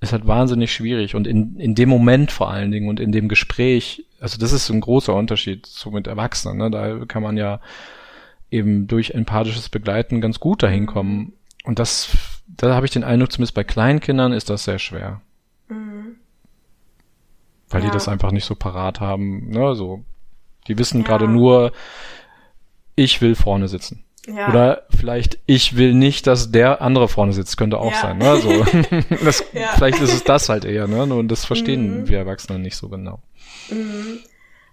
[0.00, 3.28] ist halt wahnsinnig schwierig und in, in dem Moment vor allen Dingen und in dem
[3.28, 6.70] Gespräch, also das ist ein großer Unterschied zu mit Erwachsenen, ne?
[6.70, 7.60] da kann man ja
[8.50, 11.32] eben durch empathisches Begleiten ganz gut dahin kommen
[11.64, 15.20] und das, da habe ich den Eindruck, zumindest bei Kleinkindern ist das sehr schwer.
[15.68, 16.16] Mhm.
[17.68, 17.88] Weil ja.
[17.88, 20.04] die das einfach nicht so parat haben, ne, so.
[20.66, 21.06] Die wissen ja.
[21.06, 21.72] gerade nur,
[22.94, 24.04] ich will vorne sitzen.
[24.26, 24.48] Ja.
[24.48, 28.00] Oder vielleicht, ich will nicht, dass der andere vorne sitzt, könnte auch ja.
[28.00, 28.18] sein.
[28.18, 28.36] Ne?
[28.40, 28.66] So.
[29.24, 29.68] das, ja.
[29.76, 31.02] Vielleicht ist es das halt eher, ne?
[31.02, 32.08] Und das verstehen mhm.
[32.08, 33.20] wir Erwachsene nicht so genau.
[33.70, 34.20] Mhm.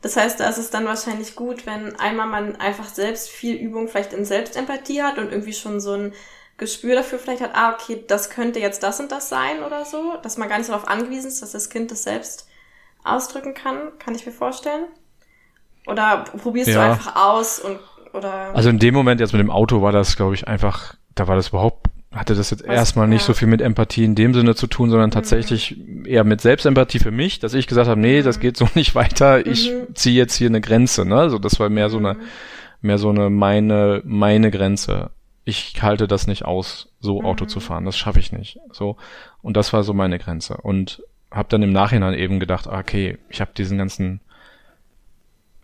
[0.01, 3.87] Das heißt, da ist es dann wahrscheinlich gut, wenn einmal man einfach selbst viel Übung
[3.87, 6.13] vielleicht in Selbstempathie hat und irgendwie schon so ein
[6.57, 10.15] Gespür dafür vielleicht hat, ah, okay, das könnte jetzt das und das sein oder so,
[10.21, 12.47] dass man gar nicht darauf angewiesen ist, dass das Kind das selbst
[13.03, 14.85] ausdrücken kann, kann ich mir vorstellen.
[15.87, 16.75] Oder probierst ja.
[16.75, 17.79] du einfach aus und
[18.15, 18.55] oder?
[18.55, 21.35] Also in dem Moment jetzt mit dem Auto war das, glaube ich, einfach, da war
[21.35, 23.27] das überhaupt hatte das jetzt Was, erstmal nicht ja.
[23.27, 25.13] so viel mit Empathie in dem Sinne zu tun, sondern mhm.
[25.13, 26.05] tatsächlich mhm.
[26.05, 28.41] eher mit Selbstempathie für mich, dass ich gesagt habe, nee, das mhm.
[28.41, 29.93] geht so nicht weiter, ich mhm.
[29.95, 31.17] ziehe jetzt hier eine Grenze, ne?
[31.17, 32.15] Also das war mehr so eine,
[32.81, 35.11] mehr so eine meine, meine Grenze.
[35.43, 37.85] Ich halte das nicht aus, so Auto zu fahren.
[37.85, 38.57] Das schaffe ich nicht.
[38.71, 38.95] So.
[39.43, 40.57] Und das war so meine Grenze.
[40.57, 44.21] Und habe dann im Nachhinein eben gedacht, ah, okay, ich habe diesen ganzen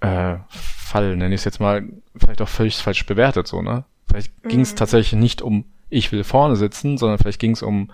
[0.02, 1.84] äh, Fall, nenne ich es jetzt mal,
[2.16, 3.86] vielleicht auch völlig falsch bewertet, so, ne?
[4.08, 4.50] Vielleicht mhm.
[4.50, 7.92] ging es tatsächlich nicht um, ich will vorne sitzen, sondern vielleicht ging es um,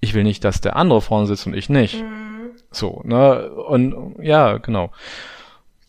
[0.00, 2.02] ich will nicht, dass der andere vorne sitzt und ich nicht.
[2.02, 2.50] Mhm.
[2.70, 3.50] So, ne?
[3.50, 4.90] Und ja, genau.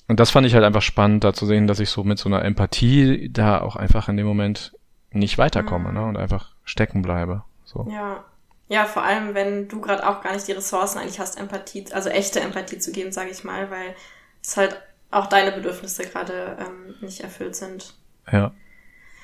[0.08, 2.30] Und das fand ich halt einfach spannend, da zu sehen, dass ich so mit so
[2.30, 4.74] einer Empathie da auch einfach in dem Moment
[5.12, 5.96] nicht weiterkomme, mhm.
[5.96, 6.06] ne?
[6.06, 7.44] Und einfach stecken bleibe.
[7.64, 7.88] So.
[7.90, 8.24] Ja.
[8.68, 12.10] Ja, vor allem, wenn du gerade auch gar nicht die Ressourcen eigentlich hast, Empathie, also
[12.10, 13.94] echte Empathie zu geben, sage ich mal, weil
[14.42, 17.94] es halt auch deine Bedürfnisse gerade ähm, nicht erfüllt sind.
[18.32, 18.52] Ja.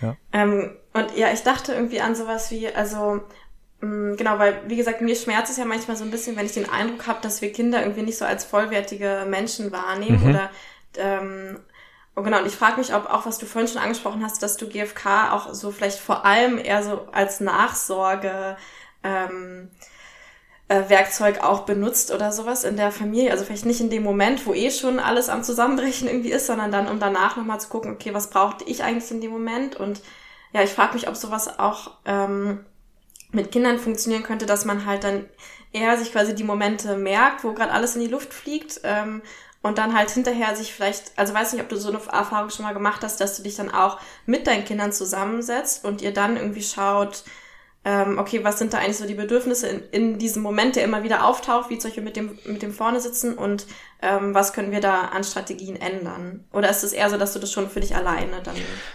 [0.02, 0.16] Ja.
[0.34, 3.22] Ähm, und ja, ich dachte irgendwie an sowas wie, also
[3.82, 6.46] mh, mm, genau, weil wie gesagt, mir schmerzt es ja manchmal so ein bisschen, wenn
[6.46, 10.30] ich den Eindruck habe, dass wir Kinder irgendwie nicht so als vollwertige Menschen wahrnehmen mhm.
[10.30, 10.50] oder
[10.98, 11.60] ähm,
[12.14, 14.58] und genau, und ich frage mich, ob auch, was du vorhin schon angesprochen hast, dass
[14.58, 18.58] du GFK auch so vielleicht vor allem eher so als Nachsorge
[19.04, 19.91] ähm, äh,
[20.90, 23.32] Werkzeug auch benutzt oder sowas in der Familie.
[23.32, 26.72] Also vielleicht nicht in dem Moment, wo eh schon alles am Zusammenbrechen irgendwie ist, sondern
[26.72, 29.76] dann, um danach nochmal zu gucken, okay, was brauchte ich eigentlich in dem Moment?
[29.76, 30.02] Und
[30.54, 32.66] ja, ich frage mich, ob sowas auch ähm,
[33.32, 35.26] mit Kindern funktionieren könnte, dass man halt dann
[35.74, 39.22] eher sich quasi die Momente merkt, wo gerade alles in die Luft fliegt ähm,
[39.62, 42.66] und dann halt hinterher sich vielleicht, also weiß nicht, ob du so eine Erfahrung schon
[42.66, 46.36] mal gemacht hast, dass du dich dann auch mit deinen Kindern zusammensetzt und ihr dann
[46.36, 47.24] irgendwie schaut,
[47.84, 51.04] ähm, okay, was sind da eigentlich so die Bedürfnisse in, in diesem Moment, der immer
[51.04, 53.66] wieder auftaucht, wie zum Beispiel mit dem, mit dem vorne sitzen und
[54.04, 56.46] ähm, was können wir da an Strategien ändern?
[56.52, 58.54] Oder ist es eher so, dass du das schon für dich alleine dann.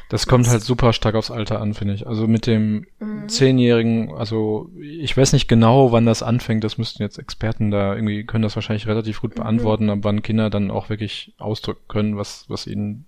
[0.08, 2.06] Das kommt halt super stark aufs Alter an, finde ich.
[2.06, 3.28] Also mit dem mhm.
[3.28, 8.24] Zehnjährigen, also ich weiß nicht genau, wann das anfängt, das müssten jetzt Experten da irgendwie,
[8.24, 9.42] können das wahrscheinlich relativ gut mhm.
[9.42, 9.90] beantworten, mhm.
[9.90, 13.04] ab wann Kinder dann auch wirklich ausdrücken können, was, was ihnen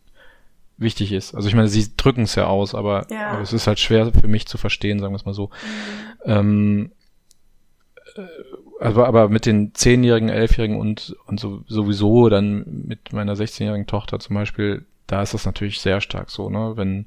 [0.79, 1.35] wichtig ist.
[1.35, 3.33] Also ich meine, sie drücken es ja aus, aber, ja.
[3.33, 5.51] aber, es ist halt schwer für mich zu verstehen, sagen wir es mal so.
[6.25, 6.31] Mhm.
[6.31, 6.93] Ähm,
[8.17, 8.23] äh,
[8.81, 14.21] aber, aber mit den zehnjährigen, elfjährigen und, und so, sowieso dann mit meiner 16-jährigen Tochter
[14.21, 16.75] zum Beispiel, da ist das natürlich sehr stark so, ne?
[16.77, 17.07] Wenn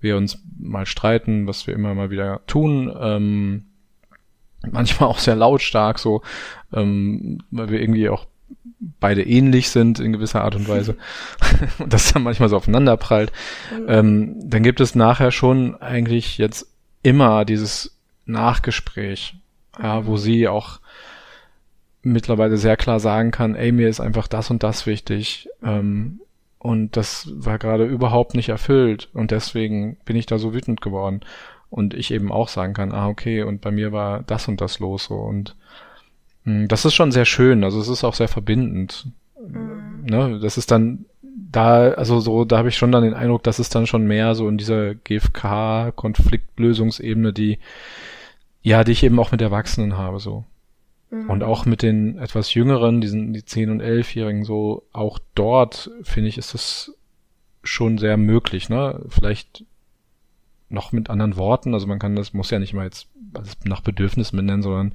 [0.00, 3.66] wir uns mal streiten, was wir immer mal wieder tun, ähm,
[4.70, 6.22] manchmal auch sehr lautstark so,
[6.72, 8.26] ähm, weil wir irgendwie auch
[9.00, 10.96] beide ähnlich sind in gewisser Art und Weise
[11.78, 13.32] und das dann manchmal so aufeinander prallt,
[13.88, 16.66] ähm, dann gibt es nachher schon eigentlich jetzt
[17.02, 19.34] immer dieses Nachgespräch,
[19.80, 20.18] ja, wo mhm.
[20.18, 20.80] sie auch
[22.02, 25.48] mittlerweile sehr klar sagen kann, ey, mir ist einfach das und das wichtig.
[25.62, 26.20] Ähm,
[26.58, 29.08] und das war gerade überhaupt nicht erfüllt.
[29.14, 31.20] Und deswegen bin ich da so wütend geworden.
[31.70, 34.78] Und ich eben auch sagen kann, ah, okay, und bei mir war das und das
[34.78, 35.14] los so.
[35.14, 35.56] Und
[36.44, 39.06] das ist schon sehr schön, also es ist auch sehr verbindend.
[39.40, 40.04] Mhm.
[40.06, 40.38] Ne?
[40.40, 43.68] Das ist dann da, also so, da habe ich schon dann den Eindruck, dass es
[43.68, 47.58] dann schon mehr so in dieser GFK-Konfliktlösungsebene, die,
[48.62, 50.44] ja, die ich eben auch mit Erwachsenen habe, so.
[51.10, 51.30] Mhm.
[51.30, 56.28] Und auch mit den etwas jüngeren, diesen, die 10- und 11-Jährigen, so, auch dort, finde
[56.28, 56.94] ich, ist es
[57.62, 59.00] schon sehr möglich, ne?
[59.08, 59.64] Vielleicht
[60.72, 63.08] noch mit anderen Worten, also man kann das, muss ja nicht mal jetzt
[63.64, 64.92] nach Bedürfnissen benennen, sondern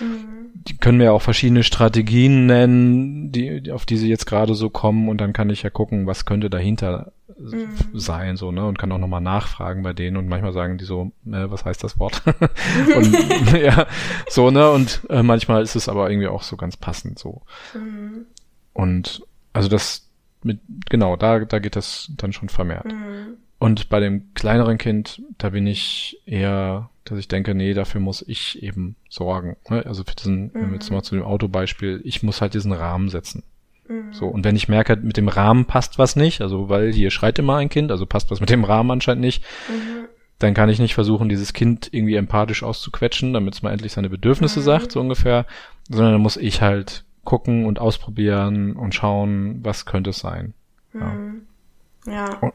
[0.00, 0.50] mhm.
[0.54, 5.08] die können mir auch verschiedene Strategien nennen, die, auf die sie jetzt gerade so kommen
[5.08, 7.68] und dann kann ich ja gucken, was könnte dahinter mhm.
[7.94, 11.12] sein, so, ne, und kann auch nochmal nachfragen bei denen und manchmal sagen die so,
[11.26, 12.22] äh, was heißt das Wort?
[12.96, 13.86] und ja,
[14.28, 17.42] so, ne, und äh, manchmal ist es aber irgendwie auch so ganz passend, so.
[17.74, 18.26] Mhm.
[18.72, 20.06] Und also das
[20.42, 22.86] mit, genau, da, da geht das dann schon vermehrt.
[22.86, 23.36] Mhm.
[23.58, 28.22] Und bei dem kleineren Kind, da bin ich eher, dass ich denke, nee, dafür muss
[28.26, 29.56] ich eben sorgen.
[29.70, 29.84] Ne?
[29.86, 30.74] Also für diesen, mhm.
[30.74, 33.44] jetzt mal zu dem Autobeispiel, ich muss halt diesen Rahmen setzen.
[33.88, 34.12] Mhm.
[34.12, 37.38] So, und wenn ich merke, mit dem Rahmen passt was nicht, also weil hier schreit
[37.38, 40.06] immer ein Kind, also passt was mit dem Rahmen anscheinend nicht, mhm.
[40.38, 44.10] dann kann ich nicht versuchen, dieses Kind irgendwie empathisch auszuquetschen, damit es mal endlich seine
[44.10, 44.64] Bedürfnisse mhm.
[44.64, 45.46] sagt, so ungefähr,
[45.88, 50.52] sondern dann muss ich halt gucken und ausprobieren und schauen, was könnte es sein.
[50.92, 51.06] Ja.
[51.06, 51.42] Mhm.
[52.06, 52.38] ja.
[52.38, 52.52] Und,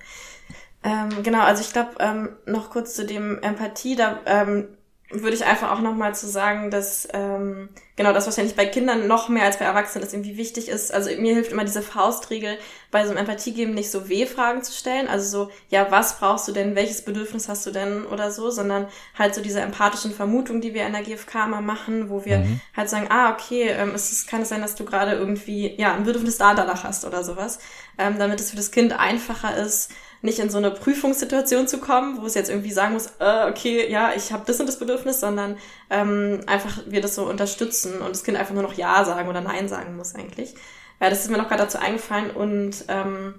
[0.83, 4.67] ähm, genau, also ich glaube, ähm, noch kurz zu dem Empathie, da ähm,
[5.13, 9.29] würde ich einfach auch nochmal zu sagen, dass ähm, genau das wahrscheinlich bei Kindern noch
[9.29, 10.93] mehr als bei Erwachsenen ist, irgendwie wichtig ist.
[10.93, 12.57] Also mir hilft immer diese Faustregel,
[12.91, 15.07] bei so einem Empathiegeben nicht so W-Fragen zu stellen.
[15.07, 18.87] Also so, ja, was brauchst du denn, welches Bedürfnis hast du denn oder so, sondern
[19.17, 22.61] halt so diese empathischen Vermutungen, die wir in der GfK mal machen, wo wir mhm.
[22.75, 25.93] halt sagen, ah, okay, ähm, es ist, kann es sein, dass du gerade irgendwie, ja,
[25.93, 27.59] ein Bedürfnis da danach hast oder sowas,
[27.97, 29.91] ähm, damit es für das Kind einfacher ist,
[30.21, 33.89] nicht in so eine Prüfungssituation zu kommen, wo es jetzt irgendwie sagen muss, äh, okay,
[33.89, 35.57] ja, ich habe das und das Bedürfnis, sondern
[35.89, 39.41] ähm, einfach wir das so unterstützen und das Kind einfach nur noch Ja sagen oder
[39.41, 40.53] Nein sagen muss eigentlich.
[40.99, 43.35] Ja, das ist mir noch gerade dazu eingefallen und ähm,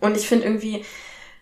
[0.00, 0.84] und ich finde irgendwie,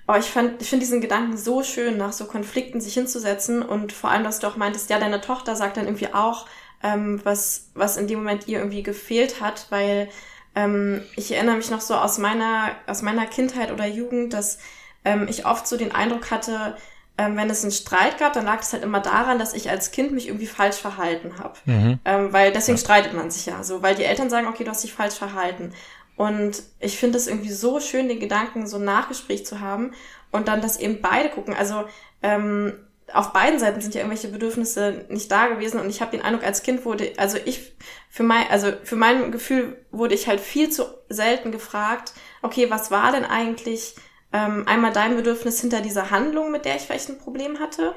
[0.09, 3.93] oh, ich fand, ich finde diesen Gedanken so schön, nach so Konflikten sich hinzusetzen und
[3.93, 6.47] vor allem, dass du auch meintest, ja, deine Tochter sagt dann irgendwie auch,
[6.83, 10.09] ähm, was was in dem Moment ihr irgendwie gefehlt hat, weil
[10.57, 14.59] ähm, ich erinnere mich noch so aus meiner, aus meiner Kindheit oder Jugend, dass
[15.05, 16.77] ähm, ich oft so den Eindruck hatte,
[17.19, 19.91] ähm, wenn es einen Streit gab, dann lag es halt immer daran, dass ich als
[19.91, 21.55] Kind mich irgendwie falsch verhalten habe.
[21.67, 21.99] Mhm.
[22.05, 22.83] Ähm, weil deswegen ja.
[22.83, 25.73] streitet man sich ja so, weil die Eltern sagen, okay, du hast dich falsch verhalten.
[26.17, 29.93] Und ich finde es irgendwie so schön, den Gedanken so ein Nachgespräch zu haben
[30.31, 31.55] und dann, dass eben beide gucken.
[31.55, 31.85] Also
[32.23, 32.73] ähm,
[33.13, 36.45] auf beiden Seiten sind ja irgendwelche Bedürfnisse nicht da gewesen und ich habe den Eindruck,
[36.45, 37.77] als Kind wurde, also ich
[38.11, 42.91] für mein, also für mein Gefühl wurde ich halt viel zu selten gefragt, okay, was
[42.91, 43.95] war denn eigentlich
[44.33, 47.95] ähm, einmal dein Bedürfnis hinter dieser Handlung, mit der ich vielleicht ein Problem hatte,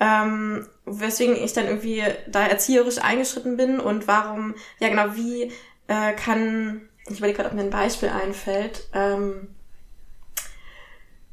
[0.00, 5.52] ähm, weswegen ich dann irgendwie da erzieherisch eingeschritten bin und warum, ja genau, wie
[5.86, 9.54] äh, kann, ich überlege gerade, ob mir ein Beispiel einfällt, ähm,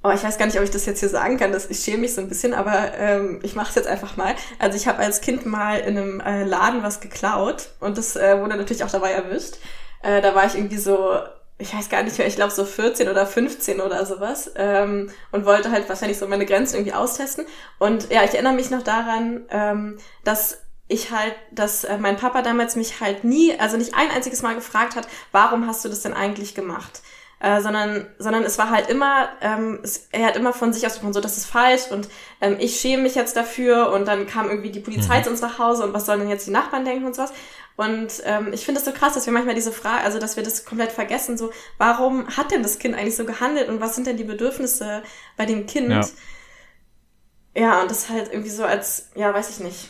[0.06, 1.51] Oh, ich weiß gar nicht, ob ich das jetzt hier sagen kann.
[1.51, 4.36] Das, ich schäme mich so ein bisschen, aber ähm, ich mache es jetzt einfach mal.
[4.60, 8.39] Also ich habe als Kind mal in einem äh, Laden was geklaut und das äh,
[8.39, 9.56] wurde natürlich auch dabei erwischt.
[10.03, 11.16] Äh, da war ich irgendwie so,
[11.58, 15.47] ich weiß gar nicht mehr, ich glaube so 14 oder 15 oder sowas ähm, und
[15.47, 17.47] wollte halt wahrscheinlich so meine Grenzen irgendwie austesten.
[17.80, 22.43] Und ja, ich erinnere mich noch daran, ähm, dass ich halt, dass äh, mein Papa
[22.43, 26.01] damals mich halt nie, also nicht ein einziges Mal gefragt hat, warum hast du das
[26.01, 27.01] denn eigentlich gemacht?
[27.42, 30.94] Äh, sondern, sondern es war halt immer, ähm, es, er hat immer von sich aus
[30.94, 32.08] gesprochen, so, das ist falsch und
[32.40, 35.24] ähm, ich schäme mich jetzt dafür und dann kam irgendwie die Polizei mhm.
[35.26, 37.34] zu uns nach Hause und was sollen denn jetzt die Nachbarn denken und sowas.
[37.76, 40.44] Und ähm, ich finde es so krass, dass wir manchmal diese Frage, also dass wir
[40.44, 44.08] das komplett vergessen, so, warum hat denn das Kind eigentlich so gehandelt und was sind
[44.08, 45.04] denn die Bedürfnisse
[45.36, 45.90] bei dem Kind?
[47.54, 49.90] Ja, ja und das halt irgendwie so als, ja, weiß ich nicht.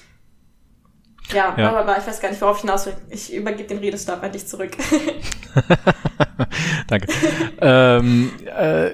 [1.34, 1.76] Ja, ja.
[1.76, 2.93] aber ich weiß gar nicht, worauf ich hinaus will.
[3.09, 4.71] Ich übergebe den Redestab an dich zurück.
[6.88, 7.07] Danke.
[7.61, 8.91] ähm, äh,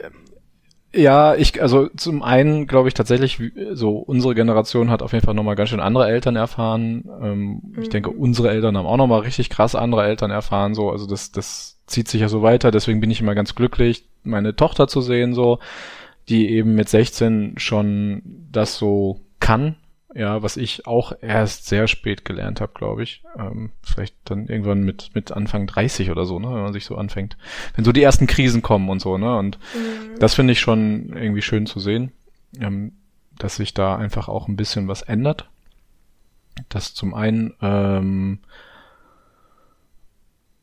[0.94, 3.40] ja, ich, also zum einen glaube ich tatsächlich,
[3.72, 7.10] so unsere Generation hat auf jeden Fall nochmal ganz schön andere Eltern erfahren.
[7.22, 7.82] Ähm, mhm.
[7.82, 11.32] Ich denke, unsere Eltern haben auch nochmal richtig krass andere Eltern erfahren, so, also das,
[11.32, 15.02] das zieht sich ja so weiter, deswegen bin ich immer ganz glücklich, meine Tochter zu
[15.02, 15.60] sehen, so,
[16.28, 18.22] die eben mit 16 schon
[18.52, 19.76] das so kann,
[20.14, 23.24] ja, was ich auch erst sehr spät gelernt habe, glaube ich.
[23.38, 26.96] Ähm, vielleicht dann irgendwann mit, mit Anfang 30 oder so, ne, wenn man sich so
[26.96, 27.38] anfängt.
[27.76, 29.38] Wenn so die ersten Krisen kommen und so, ne?
[29.38, 30.20] Und mhm.
[30.20, 32.12] das finde ich schon irgendwie schön zu sehen,
[32.60, 32.94] ähm,
[33.38, 35.50] dass sich da einfach auch ein bisschen was ändert.
[36.68, 38.40] Das zum einen ähm,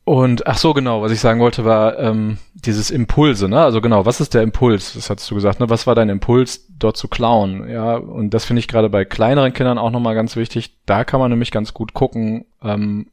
[0.09, 3.61] und ach so, genau, was ich sagen wollte, war ähm, dieses Impulse, ne?
[3.61, 4.93] Also genau, was ist der Impuls?
[4.93, 5.69] Das hattest du gesagt, ne?
[5.69, 7.69] Was war dein Impuls, dort zu klauen?
[7.69, 10.75] Ja, und das finde ich gerade bei kleineren Kindern auch nochmal ganz wichtig.
[10.85, 12.45] Da kann man nämlich ganz gut gucken.
[12.63, 13.07] Ähm,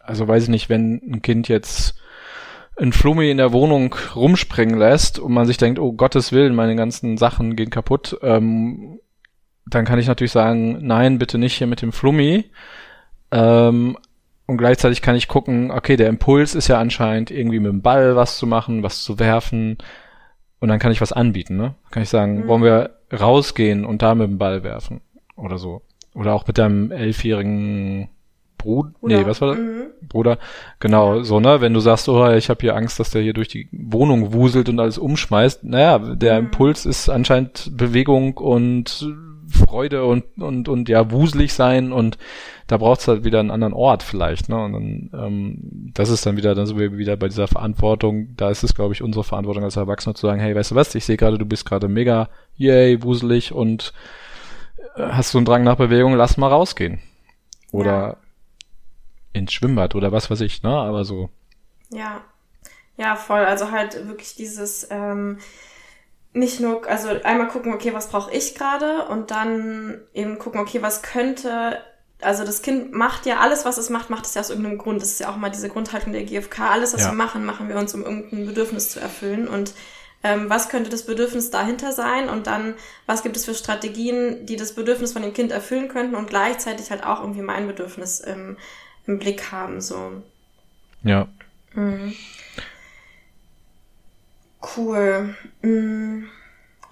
[0.00, 1.94] also weiß ich nicht, wenn ein Kind jetzt
[2.76, 6.74] ein Flummi in der Wohnung rumspringen lässt und man sich denkt, oh Gottes Willen, meine
[6.74, 8.98] ganzen Sachen gehen kaputt, ähm,
[9.66, 12.50] dann kann ich natürlich sagen, nein, bitte nicht hier mit dem Flummi.
[13.30, 13.96] Ähm,
[14.46, 18.16] und gleichzeitig kann ich gucken, okay, der Impuls ist ja anscheinend irgendwie mit dem Ball
[18.16, 19.78] was zu machen, was zu werfen.
[20.58, 21.74] Und dann kann ich was anbieten, ne?
[21.90, 22.48] Kann ich sagen, mhm.
[22.48, 25.00] wollen wir rausgehen und da mit dem Ball werfen?
[25.36, 25.82] Oder so.
[26.14, 28.08] Oder auch mit deinem elfjährigen
[28.58, 28.92] Bruder.
[29.02, 29.58] Nee, was war das?
[29.58, 29.86] Mhm.
[30.08, 30.38] Bruder.
[30.78, 31.60] Genau, so, ne?
[31.60, 34.68] Wenn du sagst, oh, ich habe hier Angst, dass der hier durch die Wohnung wuselt
[34.68, 35.64] und alles umschmeißt.
[35.64, 36.46] Naja, der mhm.
[36.46, 39.06] Impuls ist anscheinend Bewegung und
[39.52, 42.18] Freude und, und, und ja, wuselig sein und
[42.66, 44.56] da braucht es halt wieder einen anderen Ort vielleicht, ne?
[44.62, 48.50] Und dann, ähm, das ist dann wieder, dann sind wir wieder bei dieser Verantwortung, da
[48.50, 51.04] ist es, glaube ich, unsere Verantwortung als Erwachsene zu sagen, hey, weißt du was, ich
[51.04, 53.92] sehe gerade, du bist gerade mega, yay, wuselig und
[54.96, 57.00] äh, hast so einen Drang nach Bewegung, lass mal rausgehen.
[57.72, 58.16] Oder ja.
[59.32, 60.70] ins Schwimmbad oder was weiß ich, ne?
[60.70, 61.30] Aber so.
[61.90, 62.22] Ja.
[62.96, 63.40] Ja, voll.
[63.40, 65.38] Also halt wirklich dieses, ähm,
[66.34, 70.80] nicht nur, also einmal gucken, okay, was brauche ich gerade und dann eben gucken, okay,
[70.80, 71.78] was könnte,
[72.20, 75.02] also das Kind macht ja alles, was es macht, macht es ja aus irgendeinem Grund.
[75.02, 76.70] Das ist ja auch mal diese Grundhaltung der GfK.
[76.70, 77.10] Alles, was ja.
[77.10, 79.46] wir machen, machen wir uns, um irgendein Bedürfnis zu erfüllen.
[79.46, 79.74] Und
[80.22, 82.30] ähm, was könnte das Bedürfnis dahinter sein?
[82.30, 82.74] Und dann,
[83.06, 86.90] was gibt es für Strategien, die das Bedürfnis von dem Kind erfüllen könnten und gleichzeitig
[86.90, 88.56] halt auch irgendwie mein Bedürfnis im,
[89.06, 90.22] im Blick haben, so.
[91.02, 91.28] Ja.
[91.74, 92.14] Mhm.
[94.76, 95.34] Cool.
[95.62, 96.24] Mm,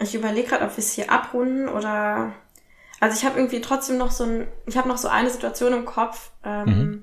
[0.01, 2.33] ich überlege gerade, ob wir es hier abrunden oder.
[2.99, 5.87] Also ich habe irgendwie trotzdem noch so ein, ich habe noch so eine Situation im
[5.87, 7.03] Kopf ähm, mhm.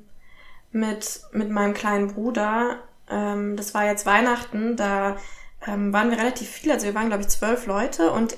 [0.72, 2.78] mit mit meinem kleinen Bruder.
[3.10, 5.18] Ähm, das war jetzt Weihnachten, da
[5.66, 6.74] ähm, waren wir relativ viele.
[6.76, 8.38] Also wir waren, glaube ich, zwölf Leute und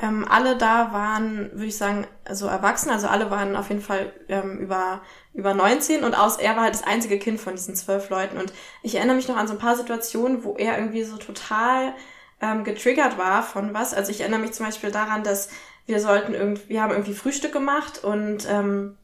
[0.00, 2.90] ähm, alle da waren, würde ich sagen, so erwachsen.
[2.90, 5.02] Also alle waren auf jeden Fall ähm, über,
[5.34, 8.38] über 19 und aus, er war halt das einzige Kind von diesen zwölf Leuten.
[8.38, 11.94] Und ich erinnere mich noch an so ein paar Situationen, wo er irgendwie so total
[12.40, 13.94] ähm, getriggert war von was.
[13.94, 15.50] Also ich erinnere mich zum Beispiel daran, dass
[15.86, 18.96] wir sollten irgendwie, wir haben irgendwie Frühstück gemacht und, ähm,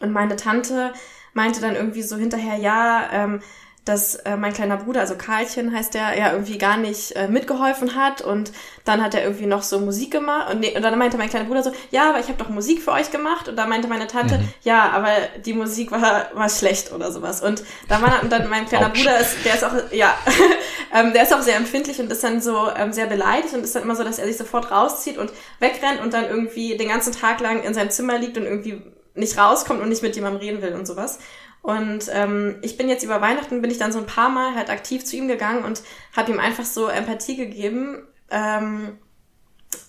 [0.00, 0.92] und meine Tante
[1.34, 3.40] meinte dann irgendwie so hinterher, ja, ähm,
[3.84, 7.96] dass äh, mein kleiner Bruder, also Karlchen heißt der, ja irgendwie gar nicht äh, mitgeholfen
[7.96, 8.52] hat und
[8.84, 11.46] dann hat er irgendwie noch so Musik gemacht und, nee, und dann meinte mein kleiner
[11.46, 14.06] Bruder so, ja, aber ich habe doch Musik für euch gemacht und dann meinte meine
[14.06, 14.48] Tante, mhm.
[14.62, 15.10] ja, aber
[15.44, 18.92] die Musik war war schlecht oder sowas und da war dann mein kleiner Ouch.
[18.92, 20.14] Bruder ist, der ist auch ja,
[20.94, 23.74] ähm, der ist auch sehr empfindlich und ist dann so ähm, sehr beleidigt und ist
[23.74, 27.12] dann immer so, dass er sich sofort rauszieht und wegrennt und dann irgendwie den ganzen
[27.12, 28.80] Tag lang in seinem Zimmer liegt und irgendwie
[29.14, 31.18] nicht rauskommt und nicht mit jemandem reden will und sowas.
[31.62, 34.68] Und ähm, ich bin jetzt über Weihnachten, bin ich dann so ein paar Mal halt
[34.68, 35.82] aktiv zu ihm gegangen und
[36.14, 38.06] habe ihm einfach so Empathie gegeben.
[38.30, 38.98] Ähm,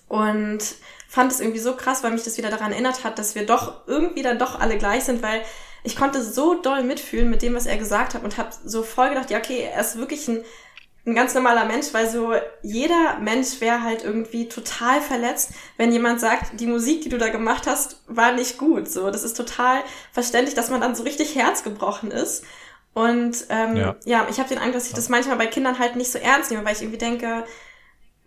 [0.08, 0.62] und
[1.08, 3.86] fand es irgendwie so krass, weil mich das wieder daran erinnert hat, dass wir doch
[3.86, 5.42] irgendwie dann doch alle gleich sind, weil
[5.82, 9.10] ich konnte so doll mitfühlen mit dem, was er gesagt hat und habe so voll
[9.10, 10.44] gedacht, ja, okay, er ist wirklich ein
[11.06, 12.32] ein ganz normaler Mensch, weil so
[12.62, 17.28] jeder Mensch wäre halt irgendwie total verletzt, wenn jemand sagt, die Musik, die du da
[17.28, 18.90] gemacht hast, war nicht gut.
[18.90, 19.82] So, das ist total
[20.12, 22.44] verständlich, dass man dann so richtig herzgebrochen ist.
[22.94, 23.96] Und ähm, ja.
[24.04, 26.50] ja, ich habe den Eindruck, dass ich das manchmal bei Kindern halt nicht so ernst
[26.50, 27.44] nehme, weil ich irgendwie denke,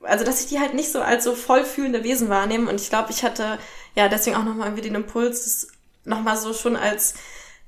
[0.02, 2.70] also dass ich die halt nicht so als so vollfühlende Wesen wahrnehme.
[2.70, 3.58] Und ich glaube, ich hatte
[3.96, 5.68] ja deswegen auch nochmal irgendwie den Impuls, das
[6.04, 7.16] nochmal so schon als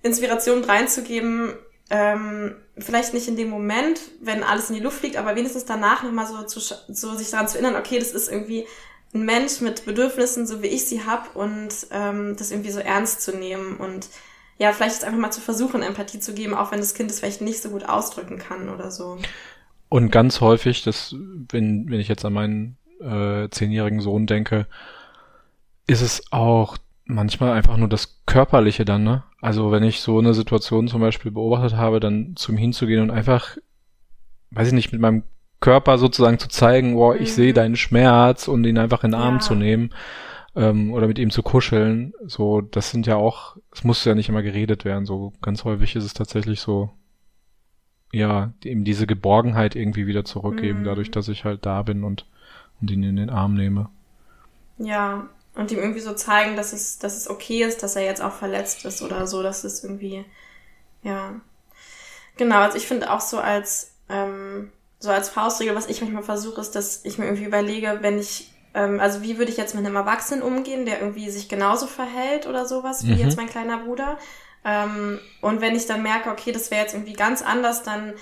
[0.03, 1.57] Inspiration reinzugeben,
[1.89, 6.03] ähm, vielleicht nicht in dem Moment, wenn alles in die Luft fliegt, aber wenigstens danach
[6.03, 8.65] nochmal so, zu, so sich daran zu erinnern, okay, das ist irgendwie
[9.13, 13.21] ein Mensch mit Bedürfnissen, so wie ich sie hab und ähm, das irgendwie so ernst
[13.21, 14.07] zu nehmen und
[14.57, 17.19] ja, vielleicht jetzt einfach mal zu versuchen, Empathie zu geben, auch wenn das Kind es
[17.19, 19.17] vielleicht nicht so gut ausdrücken kann oder so.
[19.87, 21.15] Und ganz häufig, das,
[21.49, 24.67] wenn, wenn ich jetzt an meinen äh, zehnjährigen Sohn denke,
[25.87, 26.77] ist es auch
[27.09, 29.23] manchmal einfach nur das Körperliche dann, ne?
[29.41, 33.57] Also wenn ich so eine Situation zum Beispiel beobachtet habe, dann zum hinzugehen und einfach,
[34.51, 35.23] weiß ich nicht, mit meinem
[35.59, 37.33] Körper sozusagen zu zeigen, wow, ich mhm.
[37.33, 39.39] sehe deinen Schmerz und ihn einfach in den Arm ja.
[39.39, 39.89] zu nehmen
[40.55, 42.13] ähm, oder mit ihm zu kuscheln.
[42.27, 45.05] So, das sind ja auch, es muss ja nicht immer geredet werden.
[45.05, 46.91] So ganz häufig ist es tatsächlich so,
[48.11, 50.85] ja, ihm diese Geborgenheit irgendwie wieder zurückgeben, mhm.
[50.85, 52.27] dadurch, dass ich halt da bin und,
[52.81, 53.89] und ihn in den Arm nehme.
[54.77, 58.21] Ja, und ihm irgendwie so zeigen, dass es, dass es okay ist, dass er jetzt
[58.21, 60.25] auch verletzt ist oder so, dass es irgendwie,
[61.03, 61.39] ja.
[62.37, 66.61] Genau, also ich finde auch so als, ähm, so als Faustregel, was ich manchmal versuche,
[66.61, 69.85] ist, dass ich mir irgendwie überlege, wenn ich, ähm, also wie würde ich jetzt mit
[69.85, 73.19] einem Erwachsenen umgehen, der irgendwie sich genauso verhält oder sowas, wie mhm.
[73.19, 74.17] jetzt mein kleiner Bruder.
[74.63, 78.13] Ähm, und wenn ich dann merke, okay, das wäre jetzt irgendwie ganz anders, dann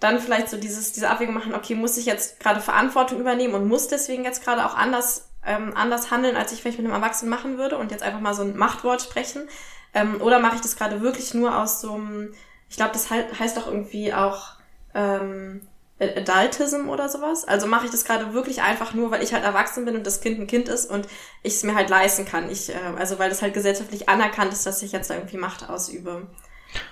[0.00, 3.68] dann vielleicht so dieses, diese Abwägung machen, okay, muss ich jetzt gerade Verantwortung übernehmen und
[3.68, 7.30] muss deswegen jetzt gerade auch anders ähm, anders handeln, als ich vielleicht mit einem Erwachsenen
[7.30, 9.48] machen würde und jetzt einfach mal so ein Machtwort sprechen?
[9.92, 12.34] Ähm, oder mache ich das gerade wirklich nur aus so einem,
[12.68, 14.54] ich glaube, das heißt doch irgendwie auch
[14.94, 15.60] ähm,
[16.00, 17.46] Adultism oder sowas.
[17.46, 20.20] Also mache ich das gerade wirklich einfach nur, weil ich halt erwachsen bin und das
[20.20, 21.06] Kind ein Kind ist und
[21.42, 22.50] ich es mir halt leisten kann.
[22.50, 25.68] Ich, äh, also weil das halt gesellschaftlich anerkannt ist, dass ich jetzt da irgendwie Macht
[25.68, 26.26] ausübe.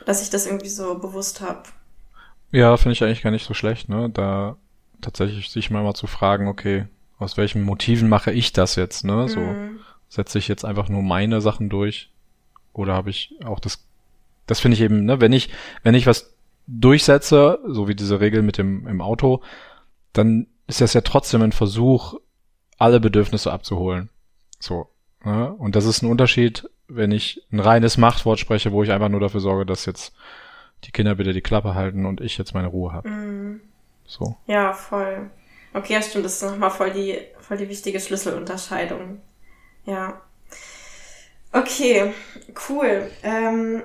[0.06, 1.64] Dass ich das irgendwie so bewusst habe.
[2.52, 4.10] Ja, finde ich eigentlich gar nicht so schlecht, ne?
[4.10, 4.56] Da
[5.00, 6.86] tatsächlich sich mal mal zu fragen, okay,
[7.22, 9.28] aus welchen Motiven mache ich das jetzt, ne?
[9.28, 9.80] So mhm.
[10.08, 12.10] setze ich jetzt einfach nur meine Sachen durch
[12.72, 13.84] oder habe ich auch das
[14.46, 15.50] das finde ich eben, ne, wenn ich
[15.82, 16.34] wenn ich was
[16.66, 19.42] durchsetze, so wie diese Regel mit dem im Auto,
[20.12, 22.14] dann ist das ja trotzdem ein Versuch
[22.78, 24.08] alle Bedürfnisse abzuholen.
[24.58, 24.88] So,
[25.24, 25.52] ne?
[25.52, 29.20] Und das ist ein Unterschied, wenn ich ein reines Machtwort spreche, wo ich einfach nur
[29.20, 30.14] dafür sorge, dass jetzt
[30.84, 33.08] die Kinder bitte die Klappe halten und ich jetzt meine Ruhe habe.
[33.08, 33.60] Mhm.
[34.04, 34.36] So.
[34.46, 35.30] Ja, voll.
[35.74, 36.24] Okay, ja, stimmt.
[36.24, 39.20] Das ist nochmal voll die, voll die wichtige Schlüsselunterscheidung.
[39.84, 40.20] Ja.
[41.52, 42.12] Okay,
[42.68, 43.10] cool.
[43.22, 43.82] Ähm,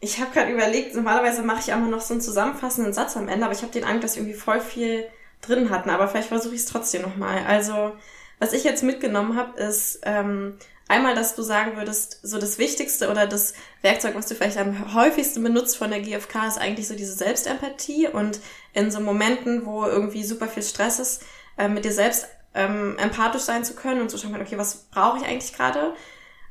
[0.00, 3.44] ich habe gerade überlegt, normalerweise mache ich immer noch so einen zusammenfassenden Satz am Ende,
[3.44, 5.06] aber ich habe den Eindruck, dass wir irgendwie voll viel
[5.40, 5.90] drin hatten.
[5.90, 7.44] Aber vielleicht versuche ich es trotzdem nochmal.
[7.46, 7.92] Also,
[8.38, 10.58] was ich jetzt mitgenommen habe, ist ähm,
[10.92, 14.94] einmal, dass du sagen würdest, so das Wichtigste oder das Werkzeug, was du vielleicht am
[14.94, 18.40] häufigsten benutzt von der GfK, ist eigentlich so diese Selbstempathie und
[18.74, 21.24] in so Momenten, wo irgendwie super viel Stress ist,
[21.56, 25.18] äh, mit dir selbst ähm, empathisch sein zu können und zu schauen, okay, was brauche
[25.18, 25.94] ich eigentlich gerade?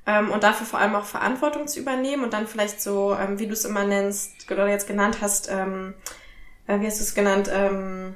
[0.07, 3.45] Ähm, und dafür vor allem auch Verantwortung zu übernehmen und dann vielleicht so, ähm, wie
[3.45, 5.93] du es immer nennst, oder jetzt genannt hast, ähm,
[6.65, 8.15] äh, wie hast du es genannt, ähm,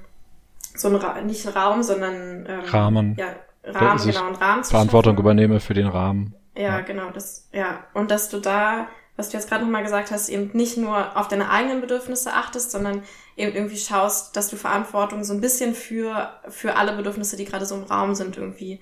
[0.75, 3.15] so ein Ra nicht ein Raum, sondern ähm, Rahmen.
[3.17, 3.35] Ja,
[3.65, 5.23] Rahmen, genau, einen Rahmen zu Verantwortung schaffen.
[5.23, 6.35] übernehme für den Rahmen.
[6.55, 7.83] Ja, ja, genau, das, ja.
[7.93, 8.87] Und dass du da
[9.17, 12.71] was du jetzt gerade nochmal gesagt hast, eben nicht nur auf deine eigenen Bedürfnisse achtest,
[12.71, 13.03] sondern
[13.37, 17.65] eben irgendwie schaust, dass du Verantwortung so ein bisschen für, für alle Bedürfnisse, die gerade
[17.65, 18.81] so im Raum sind, irgendwie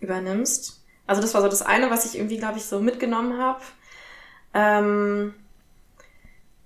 [0.00, 0.82] übernimmst.
[1.06, 3.60] Also das war so das eine, was ich irgendwie, glaube ich, so mitgenommen habe.
[4.54, 5.34] Ähm,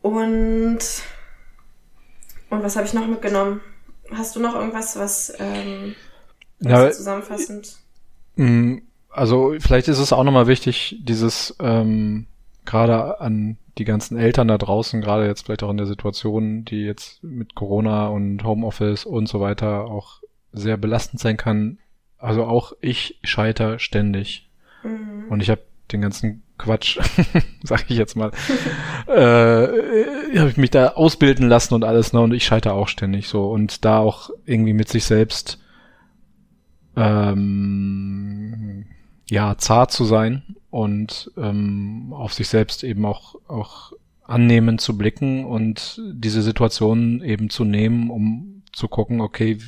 [0.00, 0.78] und,
[2.50, 3.60] und was habe ich noch mitgenommen?
[4.14, 5.96] Hast du noch irgendwas, was, ähm,
[6.60, 7.76] was ja, zusammenfassend?
[8.36, 8.78] Mm,
[9.10, 12.26] also vielleicht ist es auch nochmal wichtig, dieses ähm,
[12.64, 16.82] gerade an die ganzen Eltern da draußen, gerade jetzt vielleicht auch in der Situation, die
[16.82, 20.20] jetzt mit Corona und Homeoffice und so weiter auch
[20.52, 21.78] sehr belastend sein kann.
[22.18, 24.48] Also auch ich scheiter ständig.
[24.82, 25.26] Mhm.
[25.30, 26.98] Und ich habe den ganzen Quatsch,
[27.62, 28.32] sag ich jetzt mal,
[29.06, 32.20] äh, habe ich mich da ausbilden lassen und alles, ne?
[32.20, 33.48] Und ich scheitere auch ständig so.
[33.48, 35.58] Und da auch irgendwie mit sich selbst
[36.98, 38.86] ähm,
[39.30, 43.92] ja, zart zu sein und ähm, auf sich selbst eben auch, auch
[44.24, 49.58] annehmen zu blicken und diese Situation eben zu nehmen, um zu gucken, okay,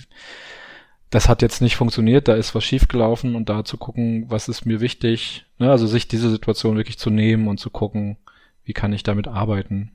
[1.09, 4.67] das hat jetzt nicht funktioniert, da ist was schiefgelaufen und da zu gucken, was ist
[4.67, 5.71] mir wichtig, ne?
[5.71, 8.17] also sich diese Situation wirklich zu nehmen und zu gucken,
[8.65, 9.93] wie kann ich damit arbeiten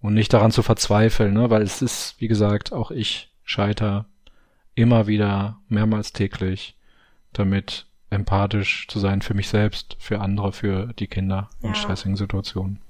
[0.00, 1.50] und nicht daran zu verzweifeln, ne?
[1.50, 4.06] weil es ist, wie gesagt, auch ich scheiter
[4.78, 6.76] immer wieder mehrmals täglich
[7.32, 11.68] damit empathisch zu sein für mich selbst, für andere, für die Kinder ja.
[11.68, 12.80] in stressigen Situationen.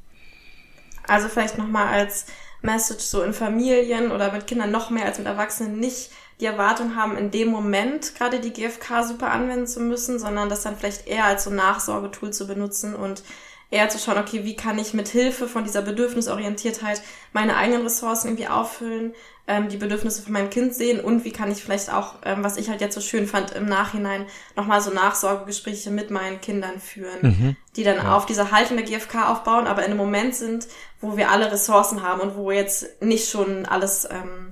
[1.07, 2.27] Also vielleicht nochmal als
[2.61, 6.11] Message so in Familien oder mit Kindern noch mehr als mit Erwachsenen nicht
[6.41, 10.63] die Erwartung haben, in dem Moment gerade die GFK super anwenden zu müssen, sondern das
[10.63, 13.23] dann vielleicht eher als so Nachsorgetool zu benutzen und
[13.71, 18.29] eher zu schauen, okay, wie kann ich mit Hilfe von dieser Bedürfnisorientiertheit meine eigenen Ressourcen
[18.29, 19.15] irgendwie auffüllen,
[19.49, 22.59] ähm, die Bedürfnisse von meinem Kind sehen und wie kann ich vielleicht auch, ähm, was
[22.59, 27.19] ich halt jetzt so schön fand, im Nachhinein nochmal so Nachsorgegespräche mit meinen Kindern führen,
[27.23, 27.57] mhm.
[27.75, 28.15] die dann ja.
[28.15, 30.69] auf dieser Haltung der GfK aufbauen, aber in einem Moment sind,
[31.01, 34.51] wo wir alle Ressourcen haben und wo jetzt nicht schon alles ähm,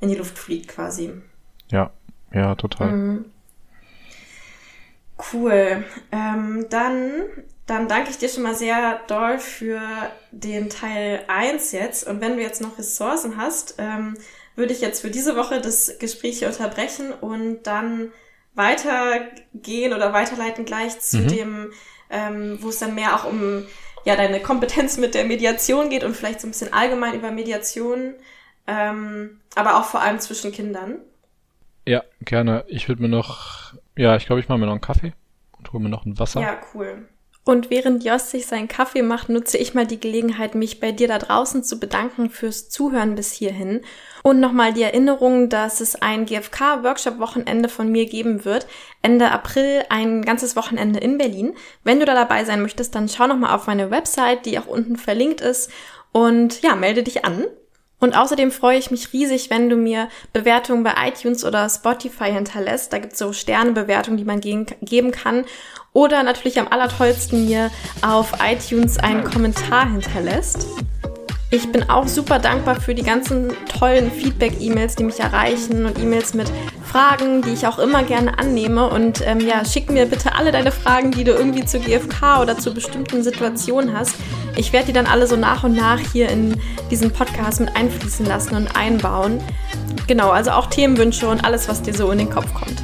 [0.00, 1.12] in die Luft fliegt quasi.
[1.70, 1.90] Ja,
[2.32, 2.90] ja, total.
[2.92, 3.24] Mhm.
[5.32, 5.84] Cool.
[6.10, 7.22] Ähm, dann
[7.72, 9.80] dann danke ich dir schon mal sehr doll für
[10.30, 12.06] den Teil 1 jetzt.
[12.06, 14.14] Und wenn du jetzt noch Ressourcen hast, ähm,
[14.54, 18.12] würde ich jetzt für diese Woche das Gespräch hier unterbrechen und dann
[18.54, 21.28] weitergehen oder weiterleiten gleich zu mhm.
[21.28, 21.72] dem,
[22.10, 23.64] ähm, wo es dann mehr auch um
[24.04, 28.12] ja deine Kompetenz mit der Mediation geht und vielleicht so ein bisschen allgemein über Mediation,
[28.66, 30.96] ähm, aber auch vor allem zwischen Kindern.
[31.86, 32.66] Ja, gerne.
[32.68, 35.14] Ich würde mir noch, ja, ich glaube, ich mache mir noch einen Kaffee
[35.56, 36.42] und hole mir noch ein Wasser.
[36.42, 37.08] Ja, cool.
[37.44, 41.08] Und während Jos sich seinen Kaffee macht, nutze ich mal die Gelegenheit, mich bei dir
[41.08, 43.80] da draußen zu bedanken fürs Zuhören bis hierhin.
[44.22, 48.68] Und nochmal die Erinnerung, dass es ein GFK-Workshop-Wochenende von mir geben wird.
[49.02, 51.54] Ende April ein ganzes Wochenende in Berlin.
[51.82, 54.96] Wenn du da dabei sein möchtest, dann schau nochmal auf meine Website, die auch unten
[54.96, 55.68] verlinkt ist.
[56.12, 57.46] Und ja, melde dich an.
[58.02, 62.92] Und außerdem freue ich mich riesig, wenn du mir Bewertungen bei iTunes oder Spotify hinterlässt.
[62.92, 65.44] Da gibt es so Sternebewertungen, die man geben kann.
[65.92, 67.70] Oder natürlich am allertollsten mir
[68.04, 70.66] auf iTunes einen Kommentar hinterlässt.
[71.54, 76.32] Ich bin auch super dankbar für die ganzen tollen Feedback-E-Mails, die mich erreichen und E-Mails
[76.32, 76.50] mit
[76.82, 78.88] Fragen, die ich auch immer gerne annehme.
[78.88, 82.56] Und ähm, ja, schick mir bitte alle deine Fragen, die du irgendwie zu GFK oder
[82.56, 84.14] zu bestimmten Situationen hast.
[84.56, 86.58] Ich werde die dann alle so nach und nach hier in
[86.90, 89.38] diesen Podcast mit einfließen lassen und einbauen.
[90.06, 92.82] Genau, also auch Themenwünsche und alles, was dir so in den Kopf kommt.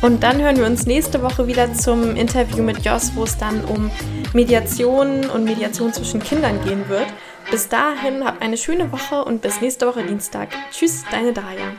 [0.00, 3.62] Und dann hören wir uns nächste Woche wieder zum Interview mit Jos, wo es dann
[3.66, 3.90] um
[4.32, 7.06] Mediation und Mediation zwischen Kindern gehen wird.
[7.50, 10.48] Bis dahin, hab eine schöne Woche und bis nächste Woche Dienstag.
[10.70, 11.72] Tschüss, deine Daya.